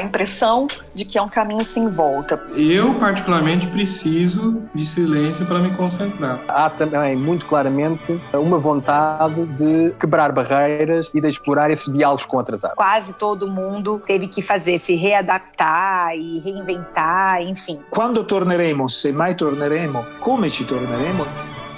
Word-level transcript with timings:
a 0.00 0.02
impressão 0.02 0.66
de 0.94 1.04
que 1.04 1.18
é 1.18 1.22
um 1.22 1.28
caminho 1.28 1.64
sem 1.64 1.88
volta. 1.88 2.42
Eu, 2.56 2.94
particularmente, 2.94 3.66
preciso 3.66 4.62
de 4.74 4.84
silêncio 4.84 5.46
para 5.46 5.58
me 5.58 5.70
concentrar. 5.76 6.40
Há 6.48 6.70
também, 6.70 7.16
muito 7.16 7.46
claramente, 7.46 8.20
uma 8.32 8.58
vontade 8.58 9.44
de 9.46 9.92
quebrar 10.00 10.32
barreiras 10.32 11.10
e 11.14 11.20
de 11.20 11.28
explorar 11.28 11.70
esses 11.70 11.92
diálogos 11.92 12.24
com 12.24 12.38
outras 12.38 12.64
artes. 12.64 12.76
Quase 12.76 13.14
todo 13.14 13.46
mundo 13.46 14.00
teve 14.04 14.26
que 14.26 14.42
fazer, 14.42 14.78
se 14.78 14.94
readaptar 14.94 16.16
e 16.16 16.38
reinventar, 16.40 17.42
enfim. 17.42 17.80
Quando 17.90 18.24
torneremos, 18.24 19.00
se 19.00 19.12
mai 19.12 19.34
torneremo, 19.34 20.04
come 20.20 20.48
ci 20.48 20.64
torneremo? 20.64 21.26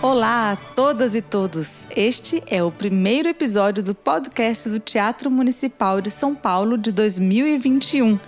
Olá 0.03 0.51
a 0.51 0.57
todas 0.57 1.15
e 1.15 1.23
todos! 1.23 1.87
Este 1.95 2.43
é 2.49 2.61
o 2.61 2.73
primeiro 2.73 3.29
episódio 3.29 3.85
do 3.85 3.95
podcast 3.95 4.69
do 4.69 4.81
Teatro 4.81 5.31
Municipal 5.31 6.01
de 6.01 6.11
São 6.11 6.35
Paulo 6.35 6.77
de 6.77 6.91
2021. 6.91 8.19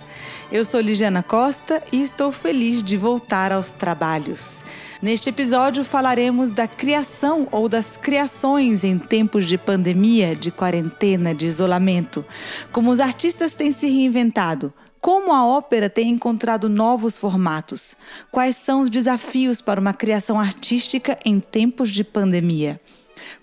Eu 0.49 0.63
sou 0.63 0.79
Ligiana 0.79 1.21
Costa 1.21 1.83
e 1.91 2.01
estou 2.01 2.31
feliz 2.31 2.81
de 2.81 2.95
voltar 2.95 3.51
aos 3.51 3.73
trabalhos. 3.73 4.63
Neste 5.01 5.27
episódio 5.27 5.83
falaremos 5.83 6.49
da 6.49 6.65
criação 6.65 7.45
ou 7.51 7.67
das 7.67 7.97
criações 7.97 8.85
em 8.85 8.97
tempos 8.97 9.45
de 9.45 9.57
pandemia, 9.57 10.33
de 10.33 10.51
quarentena, 10.51 11.35
de 11.35 11.45
isolamento. 11.45 12.23
Como 12.71 12.89
os 12.89 13.01
artistas 13.01 13.53
têm 13.53 13.69
se 13.69 13.87
reinventado, 13.87 14.73
como 15.05 15.31
a 15.31 15.45
ópera 15.45 15.87
tem 15.87 16.09
encontrado 16.09 16.67
novos 16.67 17.15
formatos? 17.15 17.95
Quais 18.31 18.55
são 18.55 18.81
os 18.81 18.89
desafios 18.89 19.61
para 19.61 19.79
uma 19.79 19.93
criação 19.93 20.39
artística 20.39 21.15
em 21.23 21.39
tempos 21.39 21.91
de 21.91 22.03
pandemia? 22.03 22.81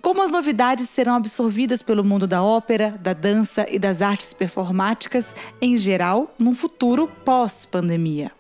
Como 0.01 0.25
as 0.25 0.33
novidades 0.33 0.89
serão 0.89 1.15
absorvidas 1.15 1.81
pelo 1.81 2.03
mundo 2.03 2.27
da 2.27 2.43
ópera, 2.43 2.99
da 3.01 3.13
dança 3.13 3.65
e 3.71 3.79
das 3.79 4.03
artes 4.03 4.33
performáticas 4.33 5.37
em 5.61 5.77
geral 5.77 6.35
num 6.37 6.53
futuro 6.53 7.07
pós-pandemia? 7.25 8.33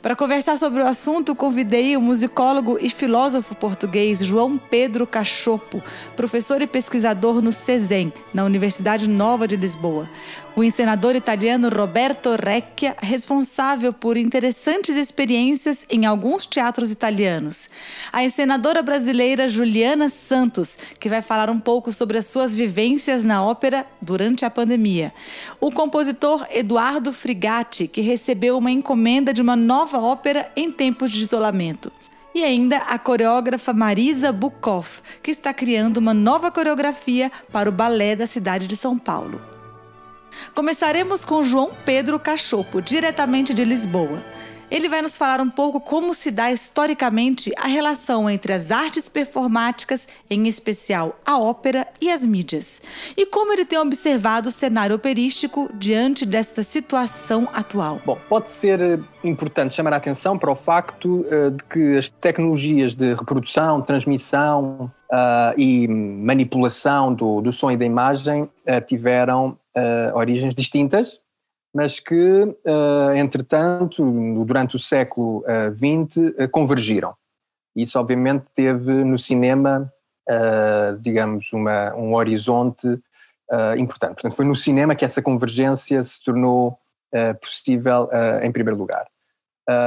Para 0.00 0.14
conversar 0.14 0.56
sobre 0.56 0.80
o 0.80 0.86
assunto, 0.86 1.34
convidei 1.34 1.96
o 1.96 2.00
musicólogo 2.00 2.78
e 2.80 2.88
filósofo 2.88 3.54
português 3.56 4.20
João 4.20 4.56
Pedro 4.56 5.08
Cachopo, 5.08 5.82
professor 6.14 6.62
e 6.62 6.68
pesquisador 6.68 7.42
no 7.42 7.52
CESEM, 7.52 8.12
na 8.32 8.44
Universidade 8.44 9.08
Nova 9.08 9.48
de 9.48 9.56
Lisboa. 9.56 10.08
O 10.54 10.64
encenador 10.64 11.14
italiano 11.14 11.68
Roberto 11.68 12.30
Recchia, 12.30 12.96
responsável 13.00 13.92
por 13.92 14.16
interessantes 14.16 14.96
experiências 14.96 15.86
em 15.88 16.04
alguns 16.04 16.46
teatros 16.46 16.90
italianos. 16.90 17.70
A 18.12 18.24
encenadora 18.24 18.82
brasileira 18.82 19.46
Juliana 19.46 20.08
Santos, 20.08 20.76
que 20.98 21.08
vai 21.08 21.22
falar 21.22 21.48
um 21.48 21.60
pouco 21.60 21.92
sobre 21.92 22.18
as 22.18 22.26
suas 22.26 22.56
vivências 22.56 23.24
na 23.24 23.44
ópera 23.44 23.86
durante 24.02 24.44
a 24.44 24.50
pandemia. 24.50 25.12
O 25.60 25.70
compositor 25.70 26.44
Eduardo 26.50 27.12
Frigatti, 27.12 27.86
que 27.86 28.00
recebeu 28.00 28.58
uma 28.58 28.70
encomenda 28.70 29.32
de 29.32 29.40
uma 29.40 29.54
nova 29.54 29.87
nova 29.88 30.00
ópera 30.00 30.52
em 30.54 30.70
tempos 30.70 31.10
de 31.10 31.22
isolamento. 31.22 31.90
E 32.34 32.44
ainda 32.44 32.76
a 32.76 32.98
coreógrafa 32.98 33.72
Marisa 33.72 34.30
Bukoff, 34.30 35.00
que 35.22 35.30
está 35.30 35.54
criando 35.54 35.96
uma 35.96 36.12
nova 36.12 36.50
coreografia 36.50 37.32
para 37.50 37.70
o 37.70 37.72
balé 37.72 38.14
da 38.14 38.26
cidade 38.26 38.66
de 38.66 38.76
São 38.76 38.98
Paulo. 38.98 39.40
Começaremos 40.54 41.24
com 41.24 41.42
João 41.42 41.70
Pedro 41.86 42.20
Cachopo, 42.20 42.82
diretamente 42.82 43.54
de 43.54 43.64
Lisboa. 43.64 44.22
Ele 44.70 44.86
vai 44.86 45.00
nos 45.00 45.16
falar 45.16 45.40
um 45.40 45.48
pouco 45.48 45.80
como 45.80 46.12
se 46.12 46.30
dá 46.30 46.52
historicamente 46.52 47.50
a 47.56 47.66
relação 47.66 48.28
entre 48.28 48.52
as 48.52 48.70
artes 48.70 49.08
performáticas, 49.08 50.06
em 50.28 50.46
especial 50.46 51.18
a 51.24 51.38
ópera 51.38 51.86
e 52.02 52.10
as 52.10 52.26
mídias, 52.26 52.82
e 53.16 53.24
como 53.24 53.52
ele 53.52 53.64
tem 53.64 53.78
observado 53.78 54.48
o 54.48 54.52
cenário 54.52 54.94
operístico 54.94 55.70
diante 55.72 56.26
desta 56.26 56.62
situação 56.62 57.48
atual. 57.54 58.00
Bom, 58.04 58.18
pode 58.28 58.50
ser 58.50 58.80
eh, 58.80 58.98
importante 59.24 59.72
chamar 59.72 59.94
a 59.94 59.96
atenção 59.96 60.38
para 60.38 60.52
o 60.52 60.56
facto 60.56 61.24
uh, 61.26 61.50
de 61.50 61.64
que 61.64 61.96
as 61.96 62.10
tecnologias 62.10 62.94
de 62.94 63.14
reprodução, 63.14 63.80
transmissão 63.80 64.92
uh, 65.10 65.54
e 65.56 65.88
manipulação 65.88 67.14
do, 67.14 67.40
do 67.40 67.52
som 67.52 67.70
e 67.70 67.76
da 67.76 67.86
imagem 67.86 68.48
tiveram 68.86 69.56
origens 70.14 70.54
distintas 70.54 71.18
mas 71.74 72.00
que, 72.00 72.42
uh, 72.42 73.14
entretanto, 73.16 74.02
durante 74.44 74.76
o 74.76 74.78
século 74.78 75.44
XX, 75.76 76.16
uh, 76.16 76.44
uh, 76.44 76.48
convergiram. 76.50 77.14
Isso, 77.76 77.98
obviamente, 77.98 78.44
teve 78.54 79.04
no 79.04 79.18
cinema, 79.18 79.92
digamos, 81.00 81.52
uma, 81.52 81.94
um 81.94 82.14
horizonte 82.14 82.86
importante. 83.78 84.14
Portanto, 84.14 84.34
foi 84.34 84.44
no 84.44 84.56
cinema 84.56 84.96
que 84.96 85.04
essa 85.04 85.22
convergência 85.22 86.02
se 86.02 86.22
tornou 86.24 86.76
possível, 87.40 88.10
em 88.42 88.50
primeiro 88.50 88.76
lugar. 88.76 89.06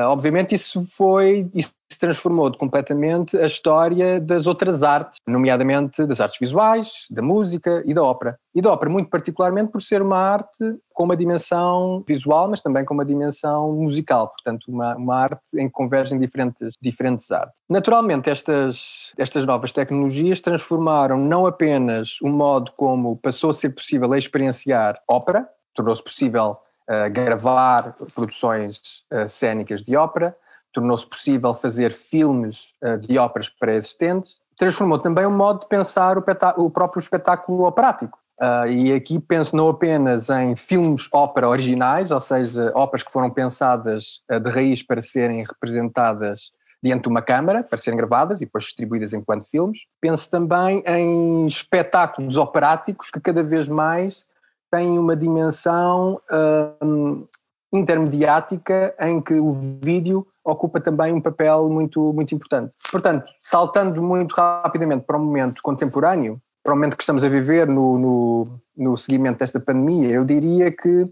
Obviamente, 0.08 0.56
isso 0.56 0.86
foi, 0.86 1.50
isso 1.54 1.72
transformou 2.00 2.52
completamente 2.58 3.38
a 3.38 3.46
história 3.46 4.20
das 4.20 4.48
outras 4.48 4.82
artes, 4.82 5.20
nomeadamente 5.28 6.04
das 6.06 6.20
artes 6.20 6.40
visuais, 6.40 7.06
da 7.12 7.22
música 7.22 7.84
e 7.86 7.94
da 7.94 8.04
ópera. 8.04 8.38
E 8.56 8.62
da 8.62 8.72
ópera, 8.72 8.92
muito 8.92 9.10
particularmente 9.10 9.72
por 9.72 9.82
ser 9.82 10.02
uma 10.02 10.18
arte 10.18 10.50
com 10.94 11.04
uma 11.04 11.16
dimensão 11.16 12.04
visual, 12.08 12.50
mas 12.50 12.62
também 12.62 12.84
com 12.84 12.94
uma 12.94 13.06
dimensão 13.06 13.74
musical, 13.74 14.30
portanto, 14.30 14.66
uma, 14.68 14.96
uma 14.96 15.16
arte 15.16 15.42
em 15.56 15.68
que 15.68 15.74
convergem 15.74 16.20
diferentes, 16.20 16.76
diferentes 16.82 17.32
artes. 17.32 17.56
Naturalmente, 17.70 18.30
estas, 18.30 19.12
estas 19.18 19.46
novas 19.46 19.72
tecnologias 19.72 20.40
transformaram 20.40 21.18
não 21.18 21.46
apenas 21.46 22.20
o 22.22 22.30
modo 22.30 22.72
como 22.76 23.16
passou 23.18 23.52
a 23.52 23.54
ser 23.54 23.70
possível 23.70 24.14
experienciar 24.16 25.00
ópera, 25.08 25.48
tornou-se 25.74 26.04
possível 26.04 26.52
uh, 26.52 26.71
gravar 27.14 27.96
produções 28.14 29.04
uh, 29.12 29.30
cênicas 29.30 29.82
de 29.82 29.96
ópera, 29.96 30.36
tornou-se 30.74 31.06
possível 31.06 31.54
fazer 31.54 31.92
filmes 31.92 32.74
uh, 32.84 32.98
de 32.98 33.18
óperas 33.18 33.50
pré-existentes, 33.50 34.40
transformou 34.58 35.00
também 35.00 35.26
o 35.26 35.32
modo 35.32 35.62
de 35.62 35.68
pensar 35.68 36.18
o, 36.18 36.24
o 36.58 36.70
próprio 36.70 37.00
espetáculo 37.00 37.66
operático. 37.66 38.20
Uh, 38.40 38.68
e 38.68 38.94
aqui 38.94 39.20
penso 39.20 39.56
não 39.56 39.70
apenas 39.70 40.30
em 40.30 40.56
filmes 40.56 41.08
ópera 41.14 41.48
originais, 41.48 42.10
ou 42.10 42.20
seja, 42.20 42.72
óperas 42.74 43.04
que 43.04 43.12
foram 43.12 43.30
pensadas 43.30 44.22
uh, 44.32 44.40
de 44.40 44.50
raiz 44.50 44.82
para 44.82 45.02
serem 45.02 45.44
representadas 45.44 46.52
diante 46.84 47.04
de 47.04 47.10
uma 47.10 47.22
câmara, 47.22 47.62
para 47.62 47.78
serem 47.78 47.98
gravadas 47.98 48.42
e 48.42 48.46
depois 48.46 48.64
distribuídas 48.64 49.14
enquanto 49.14 49.46
filmes. 49.46 49.82
Penso 50.00 50.30
também 50.32 50.84
em 50.88 51.46
espetáculos 51.46 52.36
operáticos 52.38 53.12
que 53.12 53.20
cada 53.20 53.44
vez 53.44 53.68
mais 53.68 54.24
têm 54.72 54.98
uma 54.98 55.16
dimensão 55.16 56.20
uh, 56.32 57.28
intermediática 57.74 58.94
em 59.00 59.22
que 59.22 59.34
o 59.34 59.52
vídeo 59.52 60.26
ocupa 60.44 60.80
também 60.82 61.14
um 61.14 61.22
papel 61.22 61.70
muito, 61.70 62.12
muito 62.14 62.34
importante. 62.34 62.74
Portanto, 62.92 63.32
saltando 63.44 64.02
muito 64.02 64.34
rapidamente 64.34 65.06
para 65.06 65.18
o 65.18 65.20
momento 65.20 65.62
contemporâneo, 65.62 66.42
para 66.64 66.74
o 66.74 66.76
momento 66.76 66.98
que 66.98 67.04
estamos 67.04 67.24
a 67.24 67.30
viver 67.30 67.68
no, 67.68 67.98
no, 67.98 68.60
no 68.76 68.98
seguimento 68.98 69.40
desta 69.40 69.60
pandemia, 69.60 70.10
eu 70.10 70.26
diria 70.26 70.72
que 70.72 71.04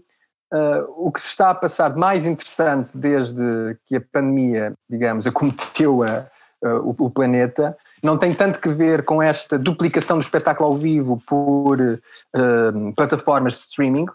uh, 0.52 0.84
o 0.96 1.10
que 1.10 1.20
se 1.20 1.28
está 1.28 1.50
a 1.50 1.54
passar 1.54 1.90
de 1.90 1.98
mais 1.98 2.26
interessante 2.26 2.96
desde 2.96 3.76
que 3.86 3.96
a 3.96 4.00
pandemia, 4.00 4.74
digamos, 4.88 5.26
acometeu 5.26 6.02
a, 6.02 6.26
uh, 6.64 6.94
o, 6.98 7.06
o, 7.06 7.10
planeta, 7.10 7.76
não 8.02 8.16
tem 8.16 8.34
tanto 8.34 8.60
que 8.60 8.68
ver 8.68 9.04
com 9.04 9.22
esta 9.22 9.58
duplicação 9.58 10.18
do 10.18 10.22
espetáculo 10.22 10.70
ao 10.70 10.76
vivo 10.76 11.20
por 11.26 11.80
uh, 11.80 12.94
plataformas 12.96 13.54
de 13.54 13.58
streaming, 13.60 14.06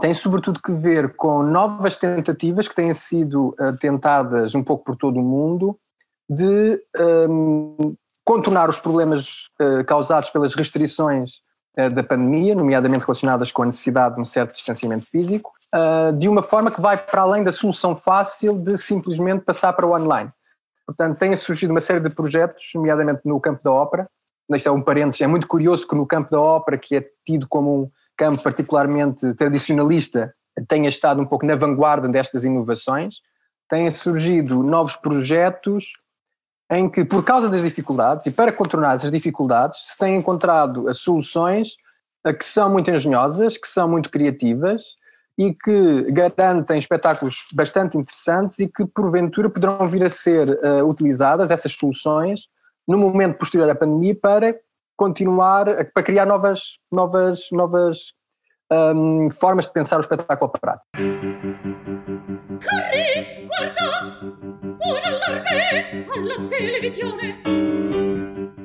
tem 0.00 0.14
sobretudo 0.14 0.60
que 0.62 0.72
ver 0.72 1.14
com 1.16 1.42
novas 1.42 1.96
tentativas 1.96 2.66
que 2.66 2.74
têm 2.74 2.94
sido 2.94 3.54
uh, 3.60 3.76
tentadas 3.78 4.54
um 4.54 4.64
pouco 4.64 4.84
por 4.84 4.96
todo 4.96 5.18
o 5.18 5.22
mundo 5.22 5.78
de 6.30 6.82
um, 6.96 7.76
ehm, 7.78 7.94
contornar 8.24 8.70
os 8.70 8.78
problemas 8.78 9.48
uh, 9.60 9.84
causados 9.84 10.30
pelas 10.30 10.54
restrições 10.54 11.40
da 11.94 12.02
pandemia, 12.02 12.54
nomeadamente 12.54 13.02
relacionadas 13.02 13.50
com 13.50 13.62
a 13.62 13.66
necessidade 13.66 14.16
de 14.16 14.20
um 14.20 14.26
certo 14.26 14.52
distanciamento 14.52 15.06
físico, 15.06 15.50
de 16.18 16.28
uma 16.28 16.42
forma 16.42 16.70
que 16.70 16.82
vai 16.82 16.98
para 16.98 17.22
além 17.22 17.42
da 17.42 17.50
solução 17.50 17.96
fácil 17.96 18.58
de 18.58 18.76
simplesmente 18.76 19.42
passar 19.42 19.72
para 19.72 19.86
o 19.86 19.94
online. 19.94 20.30
Portanto, 20.86 21.18
tem 21.18 21.34
surgido 21.36 21.72
uma 21.72 21.80
série 21.80 22.00
de 22.00 22.10
projetos, 22.10 22.70
nomeadamente 22.74 23.20
no 23.24 23.40
campo 23.40 23.62
da 23.62 23.70
ópera. 23.70 24.08
Isto 24.50 24.68
é 24.68 24.72
um 24.72 24.82
parênteses, 24.82 25.20
é 25.20 25.26
muito 25.26 25.46
curioso 25.46 25.86
que 25.86 25.94
no 25.94 26.06
campo 26.06 26.30
da 26.30 26.40
ópera, 26.40 26.76
que 26.76 26.96
é 26.96 27.06
tido 27.24 27.48
como 27.48 27.84
um 27.84 27.90
campo 28.16 28.42
particularmente 28.42 29.32
tradicionalista 29.34 30.34
tenha 30.68 30.88
estado 30.88 31.20
um 31.22 31.26
pouco 31.26 31.46
na 31.46 31.56
vanguarda 31.56 32.08
destas 32.08 32.44
inovações, 32.44 33.16
têm 33.68 33.90
surgido 33.90 34.62
novos 34.62 34.96
projetos 34.96 35.94
em 36.70 36.90
que, 36.90 37.04
por 37.04 37.24
causa 37.24 37.48
das 37.48 37.62
dificuldades 37.62 38.26
e 38.26 38.30
para 38.30 38.52
contornar 38.52 38.94
essas 38.94 39.10
dificuldades, 39.10 39.78
se 39.86 39.96
têm 39.96 40.16
encontrado 40.16 40.92
soluções 40.92 41.76
que 42.38 42.44
são 42.44 42.70
muito 42.70 42.90
engenhosas, 42.90 43.56
que 43.56 43.66
são 43.66 43.88
muito 43.88 44.10
criativas 44.10 44.96
e 45.42 45.52
que 45.52 46.12
garantem 46.12 46.78
espetáculos 46.78 47.46
bastante 47.52 47.98
interessantes 47.98 48.60
e 48.60 48.68
que, 48.68 48.86
porventura, 48.86 49.50
poderão 49.50 49.88
vir 49.88 50.04
a 50.04 50.10
ser 50.10 50.48
uh, 50.48 50.86
utilizadas, 50.88 51.50
essas 51.50 51.72
soluções, 51.72 52.42
no 52.86 52.96
momento 52.96 53.38
posterior 53.38 53.68
à 53.68 53.74
pandemia, 53.74 54.14
para 54.14 54.54
continuar, 54.96 55.64
para 55.92 56.02
criar 56.04 56.26
novas, 56.26 56.78
novas, 56.90 57.48
novas 57.50 58.12
um, 58.70 59.30
formas 59.30 59.66
de 59.66 59.72
pensar 59.72 59.96
o 59.98 60.00
espetáculo 60.00 60.52
operário. 60.54 60.80
Corri, 62.62 63.48
guarda, 63.48 63.84
un 64.80 65.04
allarme 65.04 66.06
alla 66.14 66.48
televisione. 66.48 68.21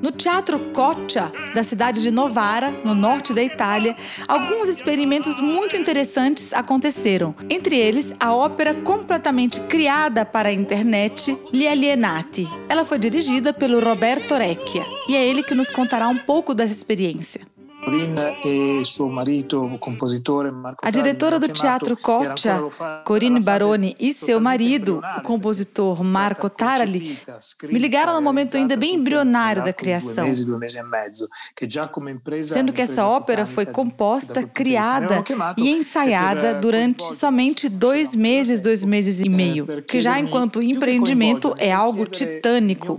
No 0.08 0.12
Teatro 0.14 0.58
Coccia, 0.72 1.30
da 1.54 1.66
cidade 1.66 2.02
de 2.02 2.10
Novara, 2.10 2.72
no 2.86 2.96
norte 2.96 3.34
da 3.34 3.44
Itália, 3.44 3.94
alguns 4.26 4.70
experimentos 4.70 5.38
muito 5.38 5.76
interessantes 5.76 6.54
aconteceram. 6.54 7.36
Entre 7.50 7.76
eles, 7.76 8.14
a 8.18 8.34
ópera 8.34 8.74
completamente 8.74 9.60
criada 9.64 10.26
para 10.26 10.48
a 10.48 10.54
internet, 10.54 11.38
Gli 11.52 11.68
Alienati. 11.68 12.48
Ela 12.70 12.86
foi 12.86 12.98
dirigida 12.98 13.52
pelo 13.52 13.82
Roberto 13.82 14.34
Recchia 14.34 14.86
e 15.10 15.16
é 15.18 15.28
ele 15.28 15.44
que 15.44 15.54
nos 15.54 15.70
contará 15.70 16.08
um 16.08 16.18
pouco 16.18 16.54
dessa 16.54 16.72
experiência. 16.72 17.42
A 20.82 20.90
diretora 20.90 21.40
do 21.40 21.48
Teatro 21.48 21.96
Coccia, 21.96 22.62
Corinne 23.06 23.40
Baroni, 23.40 23.96
e 24.00 24.12
seu 24.14 24.40
marido, 24.42 25.02
o 25.18 25.22
compositor 25.22 26.04
Marco 26.04 26.50
Tarali, 26.50 27.18
me 27.64 27.80
ligaram 27.80 28.14
no 28.14 28.22
momento 28.22 28.58
ainda 28.58 28.76
bem 28.76 28.96
embrionário 28.96 29.64
da 29.64 29.72
criação. 29.72 30.26
Sendo 32.42 32.74
que 32.74 32.82
essa 32.82 33.06
ópera 33.06 33.46
foi 33.46 33.66
composta, 33.66 34.44
criada 34.44 35.24
e 35.58 35.70
ensaiada 35.70 36.56
durante 36.56 37.04
somente 37.04 37.70
dois 37.70 38.16
meses, 38.16 38.60
dois 38.60 38.84
meses 38.84 39.22
e 39.22 39.30
meio, 39.30 39.66
que 39.84 40.02
já 40.02 40.20
enquanto 40.20 40.62
empreendimento 40.62 41.56
é 41.58 41.72
algo 41.72 42.06
titânico. 42.06 42.98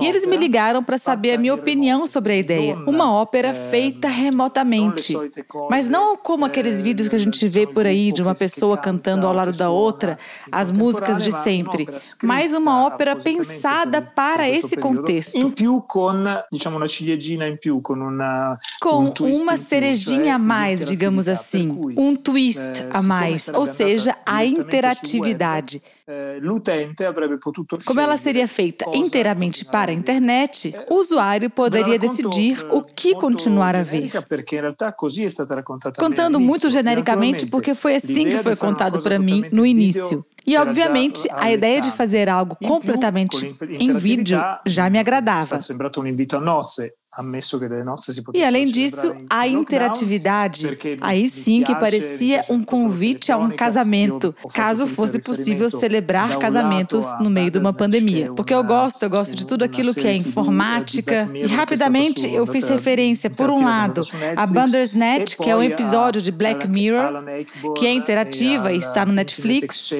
E 0.00 0.06
eles 0.06 0.26
me 0.26 0.36
ligaram 0.36 0.82
para 0.82 0.98
saber 0.98 1.34
a 1.34 1.38
minha 1.38 1.54
opinião 1.54 2.04
sobre 2.04 2.32
a 2.32 2.36
ideia. 2.36 2.76
Uma 2.84 3.12
ópera 3.12 3.54
feita 3.54 4.08
remotamente. 4.08 5.14
Mas 5.70 5.88
não 5.88 6.16
como 6.16 6.44
aqueles 6.44 6.82
vídeos 6.82 7.08
que 7.08 7.14
a 7.14 7.18
gente 7.18 7.46
vê 7.46 7.64
por 7.64 7.86
aí 7.86 8.10
de 8.10 8.20
uma 8.20 8.34
pessoa 8.34 8.76
cantando 8.76 9.24
ao 9.24 9.32
lado 9.32 9.56
da 9.56 9.70
outra 9.70 10.18
as 10.50 10.72
músicas 10.72 11.22
de 11.22 11.30
sempre, 11.30 11.88
mas 12.24 12.52
uma 12.54 12.86
ópera 12.86 13.14
pensada 13.14 14.02
para 14.02 14.48
esse 14.48 14.76
contexto. 14.76 15.38
Com 18.80 19.12
uma 19.20 19.56
cerejinha 19.56 20.34
a 20.34 20.38
mais, 20.38 20.84
digamos 20.84 21.28
assim, 21.28 21.70
um 21.96 22.16
twist 22.16 22.84
a 22.90 23.00
mais, 23.00 23.48
ou 23.48 23.64
seja, 23.64 24.16
a 24.26 24.44
interatividade. 24.44 25.80
Como 27.84 28.00
ela 28.00 28.16
seria 28.16 28.48
feita 28.48 28.86
inteiramente 28.94 29.67
para 29.70 29.90
a 29.90 29.94
internet, 29.94 30.74
o 30.88 30.94
usuário 30.96 31.50
poderia 31.50 31.98
decidir 31.98 32.66
o 32.70 32.82
que 32.82 33.14
continuar 33.14 33.76
a 33.76 33.82
ver. 33.82 34.10
Contando 35.98 36.40
muito 36.40 36.70
genericamente, 36.70 37.46
porque 37.46 37.74
foi 37.74 37.96
assim 37.96 38.24
que 38.24 38.42
foi 38.42 38.56
contado 38.56 39.02
para 39.02 39.18
mim 39.18 39.44
no 39.52 39.64
início. 39.64 40.24
E, 40.46 40.56
obviamente, 40.56 41.28
a 41.32 41.52
ideia 41.52 41.80
de 41.80 41.90
fazer 41.90 42.28
algo 42.28 42.56
completamente 42.56 43.54
em 43.78 43.92
vídeo 43.92 44.40
já 44.64 44.88
me 44.88 44.98
agradava. 44.98 45.58
E 48.34 48.44
além 48.44 48.66
disso, 48.66 49.14
a 49.28 49.46
interatividade, 49.46 50.78
aí 51.00 51.28
sim 51.28 51.62
que 51.62 51.74
parecia 51.74 52.44
um 52.48 52.62
convite 52.62 53.32
a 53.32 53.36
um 53.36 53.50
casamento, 53.50 54.34
caso 54.54 54.86
fosse 54.86 55.18
possível 55.18 55.68
celebrar 55.70 56.38
casamentos 56.38 57.06
no 57.20 57.30
meio 57.30 57.50
de 57.50 57.58
uma 57.58 57.72
pandemia. 57.72 58.32
Porque 58.34 58.54
eu 58.54 58.62
gosto, 58.62 59.02
eu 59.02 59.10
gosto 59.10 59.34
de 59.34 59.46
tudo 59.46 59.64
aquilo 59.64 59.94
que 59.94 60.06
é 60.06 60.14
informática. 60.14 61.28
E 61.34 61.46
rapidamente 61.46 62.32
eu 62.32 62.46
fiz 62.46 62.68
referência, 62.68 63.28
por 63.30 63.50
um 63.50 63.64
lado, 63.64 64.02
a 64.36 64.46
Bandersnatch, 64.46 65.36
que 65.36 65.50
é 65.50 65.56
um 65.56 65.62
episódio 65.62 66.20
de 66.22 66.30
Black 66.30 66.68
Mirror, 66.68 67.24
que 67.76 67.86
é 67.86 67.92
interativa 67.92 68.72
e 68.72 68.76
está 68.78 69.04
no 69.04 69.12
Netflix. 69.12 69.90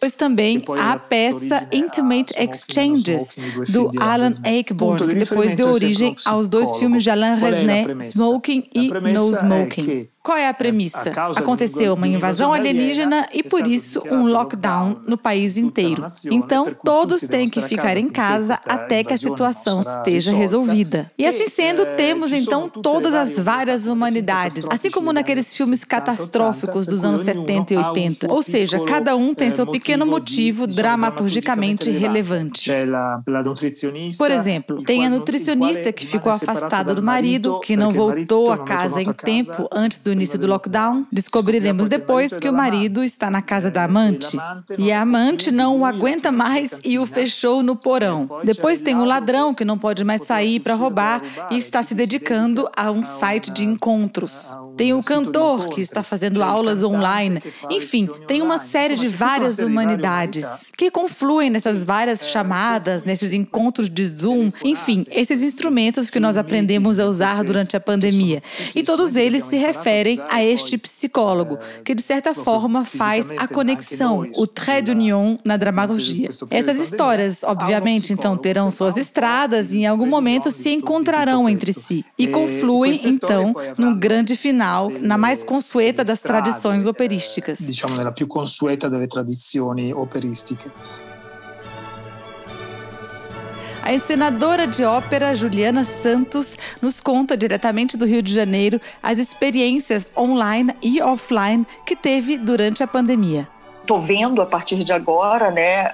Pois 0.00 0.14
também 0.14 0.62
a 0.78 0.96
peça 0.98 1.66
Intimate 1.72 2.34
Exchanges, 2.38 3.36
do 3.68 3.90
Alan 4.00 4.30
Que 4.76 5.14
depois 5.14 5.54
deu 5.54 5.68
origem 5.68 6.14
aos 6.24 6.48
dois 6.48 6.70
filmes 6.78 7.02
de 7.02 7.10
Alain 7.10 7.36
Resnais, 7.36 8.04
Smoking 8.12 8.64
e 8.74 8.88
No 9.12 9.30
Smoking. 9.32 10.08
Qual 10.24 10.38
é 10.38 10.48
a 10.48 10.54
premissa? 10.54 11.12
Aconteceu 11.36 11.92
uma 11.92 12.08
invasão 12.08 12.50
alienígena 12.50 13.26
e, 13.30 13.42
por 13.42 13.66
isso, 13.66 14.02
um 14.10 14.26
lockdown 14.26 15.02
no 15.06 15.18
país 15.18 15.58
inteiro. 15.58 16.02
Então, 16.30 16.74
todos 16.82 17.20
têm 17.20 17.46
que 17.46 17.60
ficar 17.60 17.98
em 17.98 18.08
casa 18.08 18.58
até 18.66 19.04
que 19.04 19.12
a 19.12 19.18
situação 19.18 19.82
esteja 19.82 20.32
resolvida. 20.32 21.12
E 21.18 21.26
assim 21.26 21.46
sendo, 21.46 21.84
temos 21.98 22.32
então 22.32 22.70
todas 22.70 23.12
as 23.12 23.38
várias 23.38 23.86
humanidades, 23.86 24.64
assim 24.70 24.90
como 24.90 25.12
naqueles 25.12 25.54
filmes 25.54 25.84
catastróficos 25.84 26.86
dos 26.86 27.04
anos 27.04 27.20
70 27.20 27.74
e 27.74 27.76
80. 27.76 28.32
Ou 28.32 28.42
seja, 28.42 28.82
cada 28.82 29.14
um 29.14 29.34
tem 29.34 29.50
seu 29.50 29.66
pequeno 29.66 30.06
motivo 30.06 30.66
dramaturgicamente 30.66 31.90
relevante. 31.90 32.70
Por 34.16 34.30
exemplo, 34.30 34.82
tem 34.84 35.04
a 35.04 35.10
nutricionista 35.10 35.92
que 35.92 36.06
ficou 36.06 36.32
afastada 36.32 36.94
do 36.94 37.02
marido, 37.02 37.60
que 37.60 37.76
não 37.76 37.92
voltou 37.92 38.50
a 38.50 38.56
casa 38.56 39.02
em 39.02 39.12
tempo 39.12 39.68
antes 39.70 40.00
do 40.00 40.13
início 40.14 40.38
do 40.38 40.46
lockdown, 40.46 41.06
descobriremos 41.12 41.88
depois 41.88 42.34
que 42.34 42.48
o 42.48 42.52
marido 42.52 43.04
está 43.04 43.30
na 43.30 43.42
casa 43.42 43.70
da 43.70 43.84
amante. 43.84 44.36
e 44.78 44.90
a 44.90 45.02
amante 45.02 45.50
não 45.50 45.80
o 45.80 45.84
aguenta 45.84 46.32
mais 46.32 46.78
e 46.84 46.98
o 46.98 47.06
fechou 47.06 47.62
no 47.62 47.76
porão. 47.76 48.26
Depois 48.44 48.80
tem 48.80 48.96
o 48.96 49.04
ladrão 49.04 49.54
que 49.54 49.64
não 49.64 49.76
pode 49.76 50.04
mais 50.04 50.22
sair 50.22 50.60
para 50.60 50.74
roubar 50.74 51.22
e 51.50 51.56
está 51.56 51.82
se 51.82 51.94
dedicando 51.94 52.68
a 52.76 52.90
um 52.90 53.04
site 53.04 53.50
de 53.50 53.64
encontros. 53.64 54.54
Tem 54.76 54.92
o 54.92 55.02
cantor 55.02 55.68
que 55.68 55.80
está 55.80 56.02
fazendo 56.02 56.42
aulas 56.42 56.82
online. 56.82 57.40
Enfim, 57.70 58.08
tem 58.26 58.42
uma 58.42 58.58
série 58.58 58.96
de 58.96 59.08
várias 59.08 59.58
humanidades 59.58 60.72
que 60.76 60.90
confluem 60.90 61.50
nessas 61.50 61.84
várias 61.84 62.28
chamadas, 62.28 63.04
nesses 63.04 63.32
encontros 63.32 63.88
de 63.88 64.04
Zoom, 64.04 64.50
enfim, 64.64 65.06
esses 65.10 65.42
instrumentos 65.42 66.10
que 66.10 66.20
nós 66.20 66.36
aprendemos 66.36 66.98
a 66.98 67.06
usar 67.06 67.42
durante 67.44 67.76
a 67.76 67.80
pandemia. 67.80 68.42
E 68.74 68.82
todos 68.82 69.16
eles 69.16 69.44
se 69.44 69.56
referem 69.56 70.03
referem 70.04 70.20
a 70.28 70.42
este 70.42 70.76
psicólogo, 70.76 71.58
que 71.84 71.94
de 71.94 72.02
certa 72.02 72.34
forma 72.34 72.84
faz 72.84 73.30
a 73.30 73.48
conexão, 73.48 74.28
o 74.36 74.46
trait 74.46 74.84
d'union 74.84 75.38
na 75.44 75.56
dramaturgia. 75.56 76.28
Essas 76.50 76.78
histórias, 76.78 77.42
obviamente, 77.42 78.12
então 78.12 78.36
terão 78.36 78.70
suas 78.70 78.96
estradas 78.96 79.72
e 79.72 79.78
em 79.78 79.86
algum 79.86 80.06
momento 80.06 80.50
se 80.50 80.70
encontrarão 80.70 81.48
entre 81.48 81.72
si 81.72 82.04
e 82.18 82.26
confluem 82.26 83.00
então 83.04 83.54
num 83.78 83.98
grande 83.98 84.36
final, 84.36 84.90
na 85.00 85.16
mais 85.16 85.42
consueta 85.42 86.04
das 86.04 86.20
tradições 86.20 86.86
operísticas. 86.86 87.58
Diciamo 87.58 87.96
nella 87.96 88.12
più 88.12 88.26
consueta 88.26 88.88
delle 88.88 89.06
tradizioni 89.06 89.92
operistiche. 89.92 90.70
A 93.84 93.92
encenadora 93.92 94.66
de 94.66 94.82
ópera 94.82 95.34
Juliana 95.34 95.84
Santos 95.84 96.56
nos 96.80 97.02
conta 97.02 97.36
diretamente 97.36 97.98
do 97.98 98.06
Rio 98.06 98.22
de 98.22 98.32
Janeiro 98.32 98.80
as 99.02 99.18
experiências 99.18 100.10
online 100.16 100.74
e 100.82 101.02
offline 101.02 101.66
que 101.84 101.94
teve 101.94 102.38
durante 102.38 102.82
a 102.82 102.86
pandemia. 102.86 103.46
Estou 103.82 104.00
vendo 104.00 104.40
a 104.40 104.46
partir 104.46 104.82
de 104.82 104.90
agora, 104.90 105.50
né, 105.50 105.92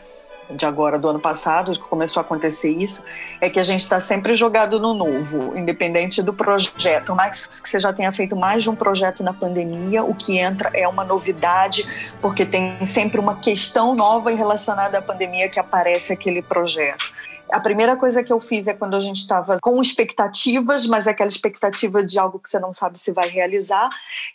de 0.48 0.64
agora 0.64 1.00
do 1.00 1.08
ano 1.08 1.18
passado, 1.18 1.72
que 1.72 1.80
começou 1.80 2.20
a 2.20 2.22
acontecer 2.22 2.70
isso, 2.70 3.02
é 3.40 3.50
que 3.50 3.58
a 3.58 3.62
gente 3.64 3.80
está 3.80 4.00
sempre 4.00 4.36
jogado 4.36 4.78
no 4.78 4.94
novo, 4.94 5.58
independente 5.58 6.22
do 6.22 6.32
projeto. 6.32 7.12
Mais 7.16 7.44
que 7.44 7.68
você 7.68 7.80
já 7.80 7.92
tenha 7.92 8.12
feito 8.12 8.36
mais 8.36 8.62
de 8.62 8.70
um 8.70 8.76
projeto 8.76 9.24
na 9.24 9.32
pandemia, 9.32 10.04
o 10.04 10.14
que 10.14 10.38
entra 10.38 10.70
é 10.74 10.86
uma 10.86 11.04
novidade, 11.04 11.84
porque 12.22 12.46
tem 12.46 12.86
sempre 12.86 13.18
uma 13.18 13.40
questão 13.40 13.96
nova 13.96 14.30
relacionada 14.30 14.98
à 14.98 15.02
pandemia 15.02 15.48
que 15.48 15.58
aparece 15.58 16.12
aquele 16.12 16.40
projeto. 16.40 17.04
A 17.52 17.60
primeira 17.60 17.96
coisa 17.96 18.22
que 18.22 18.32
eu 18.32 18.40
fiz 18.40 18.66
é 18.66 18.74
quando 18.74 18.94
a 18.94 19.00
gente 19.00 19.16
estava 19.16 19.58
com 19.60 19.80
expectativas, 19.82 20.86
mas 20.86 21.06
é 21.06 21.10
aquela 21.10 21.28
expectativa 21.28 22.04
de 22.04 22.18
algo 22.18 22.38
que 22.38 22.48
você 22.48 22.58
não 22.58 22.72
sabe 22.72 22.98
se 22.98 23.12
vai 23.12 23.28
realizar. 23.28 23.88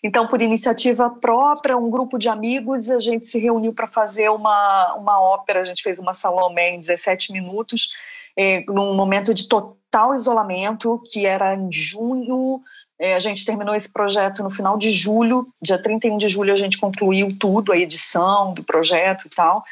Então, 0.03 0.27
por 0.27 0.41
iniciativa 0.41 1.09
própria, 1.09 1.77
um 1.77 1.89
grupo 1.89 2.17
de 2.17 2.27
amigos, 2.27 2.89
a 2.89 2.99
gente 2.99 3.27
se 3.27 3.39
reuniu 3.39 3.73
para 3.73 3.87
fazer 3.87 4.29
uma, 4.29 4.93
uma 4.95 5.19
ópera. 5.19 5.61
A 5.61 5.65
gente 5.65 5.83
fez 5.83 5.99
uma 5.99 6.13
Salomé 6.13 6.71
em 6.71 6.79
17 6.79 7.31
minutos, 7.31 7.93
é, 8.35 8.63
num 8.67 8.93
momento 8.95 9.33
de 9.33 9.47
total 9.47 10.13
isolamento, 10.13 11.01
que 11.11 11.25
era 11.25 11.55
em 11.55 11.71
junho. 11.71 12.61
É, 12.99 13.15
a 13.15 13.19
gente 13.19 13.45
terminou 13.45 13.75
esse 13.75 13.91
projeto 13.91 14.43
no 14.43 14.49
final 14.49 14.77
de 14.77 14.89
julho, 14.89 15.47
dia 15.61 15.77
31 15.77 16.17
de 16.17 16.29
julho 16.29 16.53
a 16.53 16.55
gente 16.55 16.77
concluiu 16.77 17.35
tudo, 17.37 17.73
a 17.73 17.77
edição 17.77 18.53
do 18.53 18.63
projeto 18.63 19.27
e 19.27 19.29
tal 19.29 19.63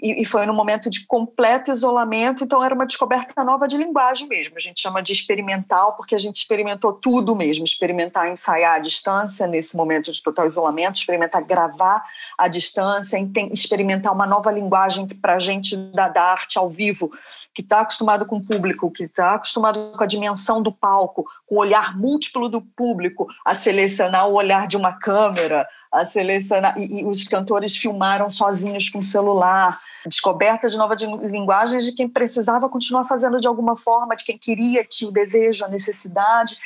e, 0.00 0.22
e 0.22 0.24
foi 0.24 0.46
num 0.46 0.54
momento 0.54 0.88
de 0.90 1.06
completo 1.06 1.70
isolamento, 1.70 2.44
então 2.44 2.62
era 2.62 2.74
uma 2.74 2.86
descoberta 2.86 3.44
nova 3.44 3.66
de 3.66 3.76
linguagem 3.76 4.28
mesmo. 4.28 4.56
A 4.56 4.60
gente 4.60 4.80
chama 4.80 5.02
de 5.02 5.12
experimental, 5.12 5.94
porque 5.94 6.14
a 6.14 6.18
gente 6.18 6.36
experimentou 6.36 6.92
tudo 6.92 7.34
mesmo, 7.34 7.64
experimentar 7.64 8.28
ensaiar 8.28 8.74
à 8.74 8.78
distância 8.78 9.46
nesse 9.46 9.76
momento 9.76 10.10
de 10.12 10.22
total 10.22 10.46
isolamento, 10.46 10.96
experimentar 10.96 11.42
gravar 11.42 12.04
à 12.36 12.48
distância, 12.48 13.18
experimentar 13.52 14.12
uma 14.12 14.26
nova 14.26 14.50
linguagem 14.50 15.06
para 15.06 15.34
a 15.34 15.38
gente 15.38 15.76
da, 15.76 16.08
da 16.08 16.22
arte 16.22 16.58
ao 16.58 16.68
vivo, 16.68 17.10
que 17.56 17.62
está 17.62 17.80
acostumado 17.80 18.26
com 18.26 18.36
o 18.36 18.44
público, 18.44 18.90
que 18.90 19.04
está 19.04 19.34
acostumado 19.34 19.92
com 19.96 20.04
a 20.04 20.06
dimensão 20.06 20.62
do 20.62 20.70
palco, 20.70 21.24
com 21.46 21.56
o 21.56 21.58
olhar 21.58 21.96
múltiplo 21.96 22.48
do 22.48 22.60
público, 22.60 23.26
a 23.44 23.54
selecionar 23.54 24.28
o 24.28 24.34
olhar 24.34 24.66
de 24.66 24.76
uma 24.76 24.92
câmera, 24.92 25.66
a 25.92 26.04
selecionar. 26.04 26.76
E, 26.78 27.00
e 27.00 27.04
os 27.04 27.24
cantores 27.24 27.76
filmaram 27.76 28.28
sozinhos 28.28 28.90
com 28.90 28.98
o 28.98 29.04
celular 29.04 29.80
descoberta 30.06 30.68
de 30.68 30.76
novas 30.76 31.00
linguagens 31.02 31.84
de 31.84 31.92
quem 31.92 32.08
precisava 32.08 32.68
continuar 32.68 33.04
fazendo 33.04 33.40
de 33.40 33.46
alguma 33.46 33.76
forma, 33.76 34.14
de 34.14 34.24
quem 34.24 34.38
queria, 34.38 34.84
tinha 34.84 35.10
o 35.10 35.12
desejo, 35.12 35.64
a 35.64 35.68
necessidade, 35.68 36.56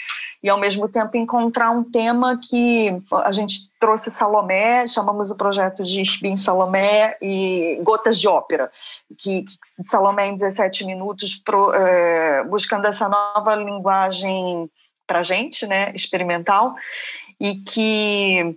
e 0.43 0.49
ao 0.49 0.59
mesmo 0.59 0.89
tempo 0.89 1.17
encontrar 1.17 1.71
um 1.71 1.85
tema 1.85 2.39
que 2.39 2.97
a 3.25 3.31
gente 3.31 3.71
trouxe 3.79 4.11
Salomé, 4.11 4.87
chamamos 4.87 5.31
o 5.31 5.37
projeto 5.37 5.85
de 5.85 6.01
Spin 6.01 6.37
Salomé 6.39 7.17
e 7.21 7.79
Gotas 7.83 8.19
de 8.19 8.27
Ópera, 8.27 8.71
que, 9.19 9.43
que 9.43 9.85
Salomé 9.85 10.29
em 10.29 10.35
17 10.35 10.85
minutos, 10.87 11.35
pro, 11.37 11.75
é, 11.75 12.43
buscando 12.45 12.87
essa 12.87 13.09
nova 13.09 13.55
linguagem 13.55 14.71
para 15.07 15.19
a 15.19 15.23
gente, 15.23 15.67
né, 15.67 15.93
experimental, 15.95 16.75
e 17.39 17.57
que 17.57 18.57